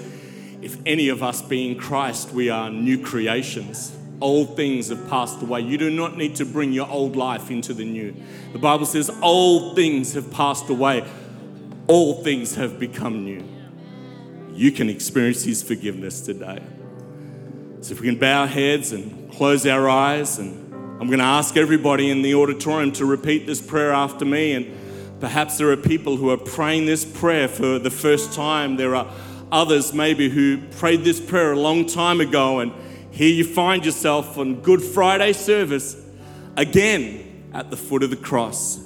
if 0.61 0.77
any 0.85 1.09
of 1.09 1.23
us 1.23 1.41
be 1.41 1.71
in 1.71 1.77
Christ, 1.77 2.31
we 2.31 2.49
are 2.49 2.69
new 2.69 3.01
creations. 3.01 3.95
Old 4.21 4.55
things 4.55 4.89
have 4.89 5.07
passed 5.09 5.41
away. 5.41 5.61
You 5.61 5.77
do 5.77 5.89
not 5.89 6.17
need 6.17 6.35
to 6.37 6.45
bring 6.45 6.73
your 6.73 6.89
old 6.89 7.15
life 7.15 7.49
into 7.49 7.73
the 7.73 7.85
new. 7.85 8.13
The 8.51 8.59
Bible 8.59 8.85
says, 8.85 9.09
old 9.21 9.75
things 9.75 10.13
have 10.13 10.29
passed 10.31 10.69
away, 10.69 11.05
all 11.87 12.23
things 12.23 12.55
have 12.55 12.79
become 12.79 13.23
new. 13.23 13.43
You 14.51 14.71
can 14.71 14.89
experience 14.89 15.43
His 15.43 15.63
forgiveness 15.63 16.21
today. 16.21 16.61
So, 17.81 17.93
if 17.93 18.01
we 18.01 18.07
can 18.07 18.19
bow 18.19 18.41
our 18.41 18.47
heads 18.47 18.91
and 18.91 19.31
close 19.31 19.65
our 19.65 19.87
eyes, 19.89 20.37
and 20.37 20.73
I'm 20.99 21.07
going 21.07 21.19
to 21.19 21.25
ask 21.25 21.55
everybody 21.55 22.11
in 22.11 22.21
the 22.21 22.35
auditorium 22.35 22.91
to 22.93 23.05
repeat 23.05 23.47
this 23.47 23.61
prayer 23.61 23.93
after 23.93 24.25
me. 24.25 24.51
And 24.51 25.21
perhaps 25.21 25.57
there 25.57 25.71
are 25.71 25.77
people 25.77 26.17
who 26.17 26.29
are 26.29 26.37
praying 26.37 26.87
this 26.87 27.05
prayer 27.05 27.47
for 27.47 27.79
the 27.79 27.89
first 27.89 28.33
time. 28.33 28.75
There 28.75 28.97
are 28.97 29.09
others 29.49 29.93
maybe 29.93 30.29
who 30.29 30.57
prayed 30.71 31.05
this 31.05 31.21
prayer 31.21 31.53
a 31.53 31.59
long 31.59 31.85
time 31.85 32.19
ago, 32.19 32.59
and 32.59 32.73
here 33.11 33.29
you 33.29 33.43
find 33.43 33.85
yourself 33.85 34.37
on 34.37 34.61
Good 34.61 34.81
Friday 34.81 35.33
service 35.33 35.97
again 36.55 37.49
at 37.53 37.69
the 37.69 37.77
foot 37.77 38.03
of 38.03 38.09
the 38.09 38.15
cross. 38.15 38.79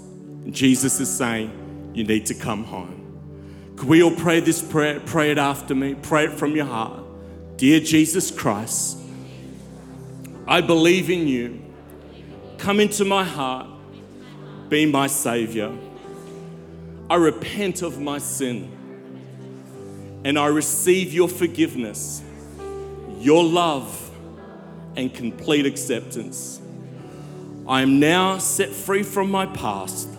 Jesus 0.49 0.99
is 0.99 1.09
saying, 1.09 1.91
You 1.93 2.03
need 2.03 2.25
to 2.27 2.33
come 2.33 2.63
home. 2.63 3.73
Could 3.75 3.87
we 3.87 4.03
all 4.03 4.15
pray 4.15 4.39
this 4.39 4.61
prayer? 4.61 4.99
Pray 4.99 5.31
it 5.31 5.37
after 5.37 5.75
me. 5.75 5.95
Pray 5.95 6.25
it 6.25 6.33
from 6.33 6.55
your 6.55 6.65
heart. 6.65 7.03
Dear 7.57 7.79
Jesus 7.79 8.31
Christ, 8.31 8.97
I 10.47 10.61
believe 10.61 11.09
in 11.09 11.27
you. 11.27 11.61
Come 12.57 12.79
into 12.79 13.05
my 13.05 13.23
heart. 13.23 13.67
Be 14.69 14.85
my 14.85 15.07
Savior. 15.07 15.71
I 17.09 17.15
repent 17.15 17.81
of 17.81 17.99
my 17.99 18.17
sin 18.17 18.71
and 20.23 20.39
I 20.39 20.47
receive 20.47 21.13
your 21.13 21.27
forgiveness, 21.27 22.23
your 23.19 23.43
love, 23.43 24.11
and 24.95 25.13
complete 25.13 25.65
acceptance. 25.65 26.61
I 27.67 27.81
am 27.81 27.99
now 27.99 28.37
set 28.37 28.69
free 28.69 29.03
from 29.03 29.31
my 29.31 29.45
past. 29.45 30.09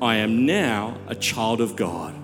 I 0.00 0.16
am 0.16 0.46
now 0.46 0.98
a 1.06 1.14
child 1.14 1.60
of 1.60 1.76
God. 1.76 2.14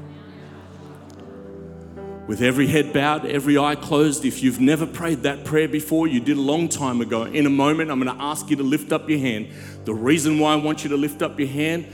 With 2.26 2.40
every 2.40 2.66
head 2.66 2.92
bowed, 2.92 3.26
every 3.26 3.58
eye 3.58 3.74
closed, 3.74 4.24
if 4.24 4.42
you've 4.42 4.60
never 4.60 4.86
prayed 4.86 5.22
that 5.24 5.44
prayer 5.44 5.68
before, 5.68 6.06
you 6.06 6.20
did 6.20 6.36
a 6.36 6.40
long 6.40 6.68
time 6.68 7.00
ago. 7.00 7.24
In 7.24 7.46
a 7.46 7.50
moment, 7.50 7.90
I'm 7.90 8.00
going 8.00 8.16
to 8.16 8.22
ask 8.22 8.48
you 8.48 8.56
to 8.56 8.62
lift 8.62 8.92
up 8.92 9.08
your 9.10 9.18
hand. 9.18 9.48
The 9.84 9.92
reason 9.92 10.38
why 10.38 10.52
I 10.52 10.56
want 10.56 10.84
you 10.84 10.90
to 10.90 10.96
lift 10.96 11.20
up 11.20 11.38
your 11.38 11.48
hand, 11.48 11.86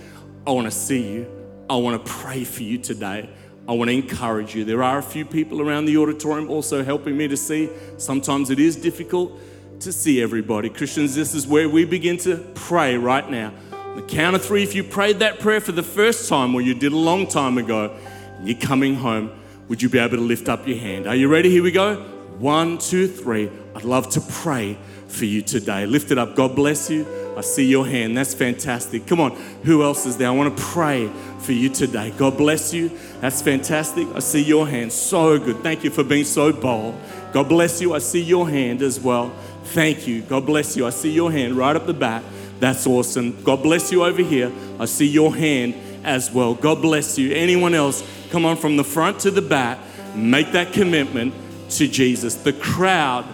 I 0.46 0.51
want 0.51 0.66
to 0.66 0.70
see 0.70 1.12
you. 1.12 1.27
I 1.70 1.77
want 1.77 2.05
to 2.05 2.12
pray 2.12 2.44
for 2.44 2.62
you 2.62 2.79
today. 2.79 3.29
I 3.69 3.73
want 3.73 3.91
to 3.91 3.95
encourage 3.95 4.55
you. 4.55 4.65
There 4.65 4.83
are 4.83 4.97
a 4.97 5.03
few 5.03 5.27
people 5.27 5.61
around 5.61 5.85
the 5.85 5.99
auditorium 5.99 6.49
also 6.49 6.83
helping 6.83 7.19
me 7.19 7.29
to 7.29 7.37
see. 7.37 7.69
Sometimes 7.99 8.49
it 8.49 8.59
is 8.59 8.77
difficult 8.77 9.39
to 9.81 9.93
see 9.93 10.23
everybody. 10.23 10.71
Christians, 10.71 11.15
this 11.15 11.35
is 11.35 11.47
where 11.47 11.69
we 11.69 11.85
begin 11.85 12.17
to 12.19 12.39
pray 12.55 12.97
right 12.97 13.31
now. 13.31 13.53
On 13.73 13.97
the 13.97 14.03
count 14.03 14.35
of 14.35 14.43
three, 14.43 14.63
if 14.63 14.75
you 14.75 14.83
prayed 14.83 15.19
that 15.19 15.39
prayer 15.39 15.61
for 15.61 15.73
the 15.73 15.83
first 15.83 16.31
time 16.31 16.55
or 16.55 16.63
you 16.63 16.73
did 16.73 16.93
a 16.93 16.97
long 16.97 17.27
time 17.27 17.59
ago, 17.59 17.95
and 18.39 18.49
you're 18.49 18.59
coming 18.59 18.95
home, 18.95 19.39
would 19.69 19.83
you 19.83 19.91
be 19.91 19.99
able 19.99 20.17
to 20.17 20.23
lift 20.23 20.49
up 20.49 20.67
your 20.67 20.79
hand? 20.79 21.07
Are 21.07 21.15
you 21.15 21.29
ready? 21.29 21.51
Here 21.51 21.63
we 21.63 21.71
go. 21.71 21.97
One, 22.39 22.79
two, 22.79 23.07
three. 23.07 23.51
I'd 23.75 23.85
love 23.85 24.09
to 24.11 24.23
pray 24.23 24.79
for 25.09 25.27
you 25.27 25.43
today. 25.43 25.85
Lift 25.85 26.11
it 26.11 26.17
up. 26.17 26.35
God 26.37 26.57
bless 26.57 26.89
you. 26.89 27.07
I 27.37 27.43
see 27.43 27.67
your 27.67 27.87
hand. 27.87 28.17
That's 28.17 28.33
fantastic. 28.33 29.07
Come 29.07 29.21
on. 29.21 29.33
Who 29.65 29.83
else 29.83 30.07
is 30.07 30.17
there? 30.17 30.29
I 30.29 30.31
want 30.31 30.57
to 30.57 30.63
pray 30.63 31.11
for 31.40 31.53
you 31.53 31.68
today. 31.68 32.12
God 32.16 32.37
bless 32.37 32.74
you. 32.74 32.90
That's 33.20 33.42
fantastic. 33.42 34.07
I 34.14 34.18
see 34.18 34.42
your 34.42 34.66
hand. 34.66 34.92
So 34.92 35.38
good. 35.38 35.62
Thank 35.62 35.85
you 35.85 35.90
for 35.90 36.05
being 36.05 36.24
so 36.24 36.53
bold. 36.53 36.98
God 37.33 37.48
bless 37.48 37.81
you. 37.81 37.94
I 37.94 37.98
see 37.98 38.22
your 38.22 38.48
hand 38.48 38.83
as 38.83 39.01
well. 39.01 39.31
Thank 39.64 40.07
you. 40.07 40.22
God 40.22 40.46
bless 40.46 40.77
you. 40.77 40.87
I 40.87 40.90
see 40.90 41.11
your 41.11 41.31
hand 41.31 41.55
right 41.55 41.77
up 41.77 41.87
the 41.87 41.94
back. 41.94 42.22
That's 42.61 42.87
awesome. 42.87 43.42
God 43.42 43.62
bless 43.62 43.92
you 43.92 44.05
over 44.05 44.22
here. 44.22 44.51
I 44.81 44.87
see 44.87 45.07
your 45.07 45.35
hand 45.35 45.74
as 46.05 46.31
well. 46.33 46.55
God 46.55 46.83
bless 46.83 47.18
you. 47.18 47.33
Anyone 47.33 47.74
else? 47.74 48.03
Come 48.31 48.44
on 48.44 48.57
from 48.57 48.77
the 48.77 48.85
front 48.85 49.20
to 49.20 49.31
the 49.31 49.42
back. 49.42 49.79
Make 50.14 50.53
that 50.53 50.72
commitment 50.72 51.35
to 51.70 51.87
Jesus. 51.87 52.35
The 52.35 52.53
crowd 52.53 53.27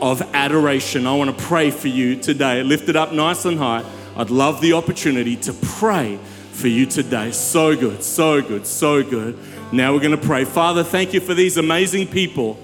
of 0.00 0.22
adoration. 0.34 1.06
I 1.06 1.14
want 1.14 1.36
to 1.36 1.44
pray 1.44 1.70
for 1.70 1.88
you 1.88 2.16
today. 2.16 2.62
Lift 2.62 2.88
it 2.88 2.96
up 2.96 3.12
nice 3.12 3.44
and 3.44 3.58
high. 3.58 3.84
I'd 4.16 4.30
love 4.30 4.60
the 4.60 4.72
opportunity 4.72 5.36
to 5.36 5.52
pray 5.52 6.18
for 6.60 6.68
you 6.68 6.84
today. 6.84 7.30
So 7.30 7.74
good, 7.74 8.02
so 8.02 8.42
good, 8.42 8.66
so 8.66 9.02
good. 9.02 9.38
Now 9.72 9.94
we're 9.94 10.00
going 10.00 10.18
to 10.18 10.26
pray. 10.26 10.44
Father, 10.44 10.84
thank 10.84 11.14
you 11.14 11.20
for 11.20 11.32
these 11.32 11.56
amazing 11.56 12.08
people. 12.08 12.54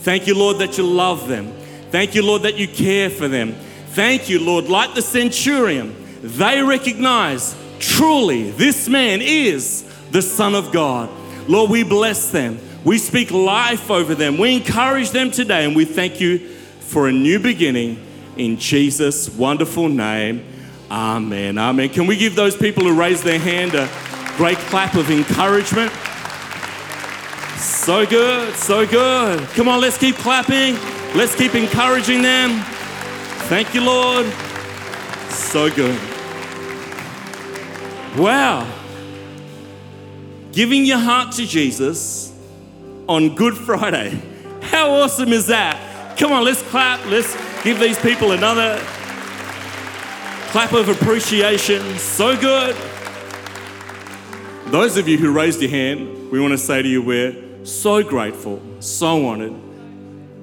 Thank 0.00 0.26
you, 0.26 0.36
Lord, 0.36 0.58
that 0.58 0.76
you 0.76 0.84
love 0.84 1.26
them. 1.26 1.52
Thank 1.90 2.14
you, 2.14 2.22
Lord, 2.22 2.42
that 2.42 2.56
you 2.56 2.68
care 2.68 3.08
for 3.08 3.28
them. 3.28 3.54
Thank 3.88 4.28
you, 4.28 4.40
Lord, 4.40 4.66
like 4.68 4.94
the 4.94 5.00
centurion, 5.00 5.96
they 6.20 6.62
recognize 6.62 7.56
truly 7.78 8.50
this 8.50 8.88
man 8.88 9.20
is 9.22 9.84
the 10.10 10.20
Son 10.20 10.54
of 10.54 10.70
God. 10.70 11.08
Lord, 11.48 11.70
we 11.70 11.82
bless 11.82 12.30
them. 12.30 12.58
We 12.84 12.98
speak 12.98 13.30
life 13.30 13.90
over 13.90 14.14
them. 14.14 14.36
We 14.36 14.56
encourage 14.56 15.10
them 15.10 15.30
today, 15.30 15.64
and 15.64 15.74
we 15.74 15.86
thank 15.86 16.20
you 16.20 16.38
for 16.80 17.08
a 17.08 17.12
new 17.12 17.38
beginning 17.38 18.04
in 18.36 18.58
Jesus' 18.58 19.30
wonderful 19.30 19.88
name. 19.88 20.44
Amen. 20.90 21.58
Amen. 21.58 21.88
Can 21.88 22.06
we 22.06 22.16
give 22.16 22.36
those 22.36 22.56
people 22.56 22.84
who 22.84 22.94
raised 22.94 23.24
their 23.24 23.38
hand 23.38 23.74
a 23.74 23.88
great 24.36 24.58
clap 24.58 24.94
of 24.94 25.10
encouragement? 25.10 25.92
So 27.58 28.06
good, 28.06 28.54
so 28.54 28.86
good. 28.86 29.40
Come 29.50 29.68
on, 29.68 29.80
let's 29.80 29.98
keep 29.98 30.16
clapping. 30.16 30.74
Let's 31.14 31.34
keep 31.34 31.54
encouraging 31.54 32.22
them. 32.22 32.62
Thank 33.48 33.74
you, 33.74 33.82
Lord. 33.82 34.26
So 35.30 35.70
good. 35.70 35.98
Wow. 38.16 38.70
Giving 40.52 40.84
your 40.84 40.98
heart 40.98 41.32
to 41.32 41.46
Jesus 41.46 42.32
on 43.08 43.34
Good 43.34 43.56
Friday. 43.56 44.20
How 44.62 44.90
awesome 44.90 45.32
is 45.32 45.48
that? 45.48 46.16
Come 46.18 46.32
on, 46.32 46.44
let's 46.44 46.62
clap. 46.62 47.04
Let's 47.06 47.34
give 47.62 47.78
these 47.78 47.98
people 47.98 48.32
another 48.32 48.80
clap 50.50 50.72
of 50.72 50.88
appreciation. 50.88 51.82
So 51.98 52.36
good. 52.36 52.76
Those 54.66 54.96
of 54.96 55.08
you 55.08 55.18
who 55.18 55.32
raised 55.32 55.60
your 55.60 55.70
hand, 55.70 56.30
we 56.30 56.40
want 56.40 56.52
to 56.52 56.58
say 56.58 56.82
to 56.82 56.88
you, 56.88 57.02
we're 57.02 57.64
so 57.64 58.02
grateful, 58.02 58.62
so 58.80 59.26
honored 59.26 59.54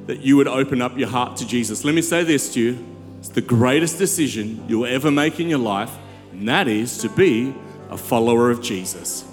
that 0.07 0.19
you 0.19 0.35
would 0.37 0.47
open 0.47 0.81
up 0.81 0.97
your 0.97 1.07
heart 1.07 1.37
to 1.37 1.47
Jesus. 1.47 1.85
Let 1.85 1.95
me 1.95 2.01
say 2.01 2.23
this 2.23 2.53
to 2.53 2.59
you 2.61 2.85
it's 3.19 3.29
the 3.29 3.41
greatest 3.41 3.97
decision 3.97 4.65
you'll 4.67 4.85
ever 4.85 5.09
make 5.09 5.39
in 5.39 5.49
your 5.49 5.59
life, 5.59 5.91
and 6.33 6.47
that 6.49 6.67
is 6.67 6.97
to 6.99 7.09
be 7.09 7.53
a 7.89 7.97
follower 7.97 8.51
of 8.51 8.61
Jesus. 8.61 9.23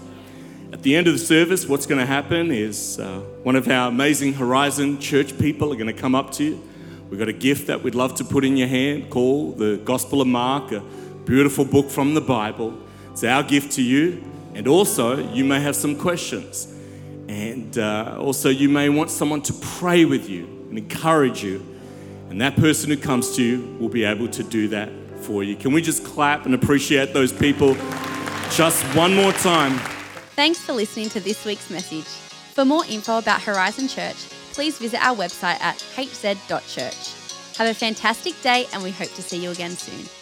At 0.72 0.82
the 0.82 0.94
end 0.94 1.08
of 1.08 1.14
the 1.14 1.18
service, 1.18 1.66
what's 1.66 1.86
going 1.86 1.98
to 1.98 2.06
happen 2.06 2.52
is 2.52 3.00
uh, 3.00 3.18
one 3.42 3.56
of 3.56 3.68
our 3.68 3.88
amazing 3.88 4.34
Horizon 4.34 5.00
church 5.00 5.36
people 5.38 5.72
are 5.72 5.76
going 5.76 5.88
to 5.88 5.92
come 5.92 6.14
up 6.14 6.30
to 6.34 6.44
you. 6.44 6.69
We've 7.10 7.18
got 7.18 7.28
a 7.28 7.32
gift 7.32 7.66
that 7.66 7.82
we'd 7.82 7.96
love 7.96 8.14
to 8.16 8.24
put 8.24 8.44
in 8.44 8.56
your 8.56 8.68
hand 8.68 9.10
called 9.10 9.58
the 9.58 9.78
Gospel 9.84 10.20
of 10.20 10.28
Mark, 10.28 10.70
a 10.70 10.80
beautiful 11.24 11.64
book 11.64 11.90
from 11.90 12.14
the 12.14 12.20
Bible. 12.20 12.78
It's 13.10 13.24
our 13.24 13.42
gift 13.42 13.72
to 13.72 13.82
you. 13.82 14.22
And 14.54 14.68
also, 14.68 15.18
you 15.32 15.44
may 15.44 15.60
have 15.60 15.74
some 15.74 15.98
questions. 15.98 16.72
And 17.26 17.76
uh, 17.76 18.16
also, 18.20 18.48
you 18.48 18.68
may 18.68 18.88
want 18.90 19.10
someone 19.10 19.42
to 19.42 19.52
pray 19.52 20.04
with 20.04 20.28
you 20.28 20.44
and 20.68 20.78
encourage 20.78 21.42
you. 21.42 21.66
And 22.30 22.40
that 22.40 22.54
person 22.54 22.90
who 22.90 22.96
comes 22.96 23.34
to 23.34 23.42
you 23.42 23.76
will 23.80 23.88
be 23.88 24.04
able 24.04 24.28
to 24.28 24.44
do 24.44 24.68
that 24.68 24.88
for 25.18 25.42
you. 25.42 25.56
Can 25.56 25.72
we 25.72 25.82
just 25.82 26.04
clap 26.04 26.46
and 26.46 26.54
appreciate 26.54 27.12
those 27.12 27.32
people 27.32 27.74
just 28.52 28.84
one 28.94 29.16
more 29.16 29.32
time? 29.32 29.80
Thanks 30.36 30.60
for 30.60 30.74
listening 30.74 31.08
to 31.08 31.18
this 31.18 31.44
week's 31.44 31.70
message. 31.70 32.06
For 32.54 32.64
more 32.64 32.84
info 32.88 33.18
about 33.18 33.42
Horizon 33.42 33.88
Church, 33.88 34.16
please 34.52 34.78
visit 34.78 35.00
our 35.02 35.16
website 35.16 35.60
at 35.60 35.76
hz.church. 35.96 37.56
Have 37.56 37.68
a 37.68 37.74
fantastic 37.74 38.40
day, 38.42 38.66
and 38.72 38.82
we 38.82 38.90
hope 38.90 39.12
to 39.14 39.22
see 39.22 39.36
you 39.36 39.50
again 39.50 39.72
soon. 39.72 40.19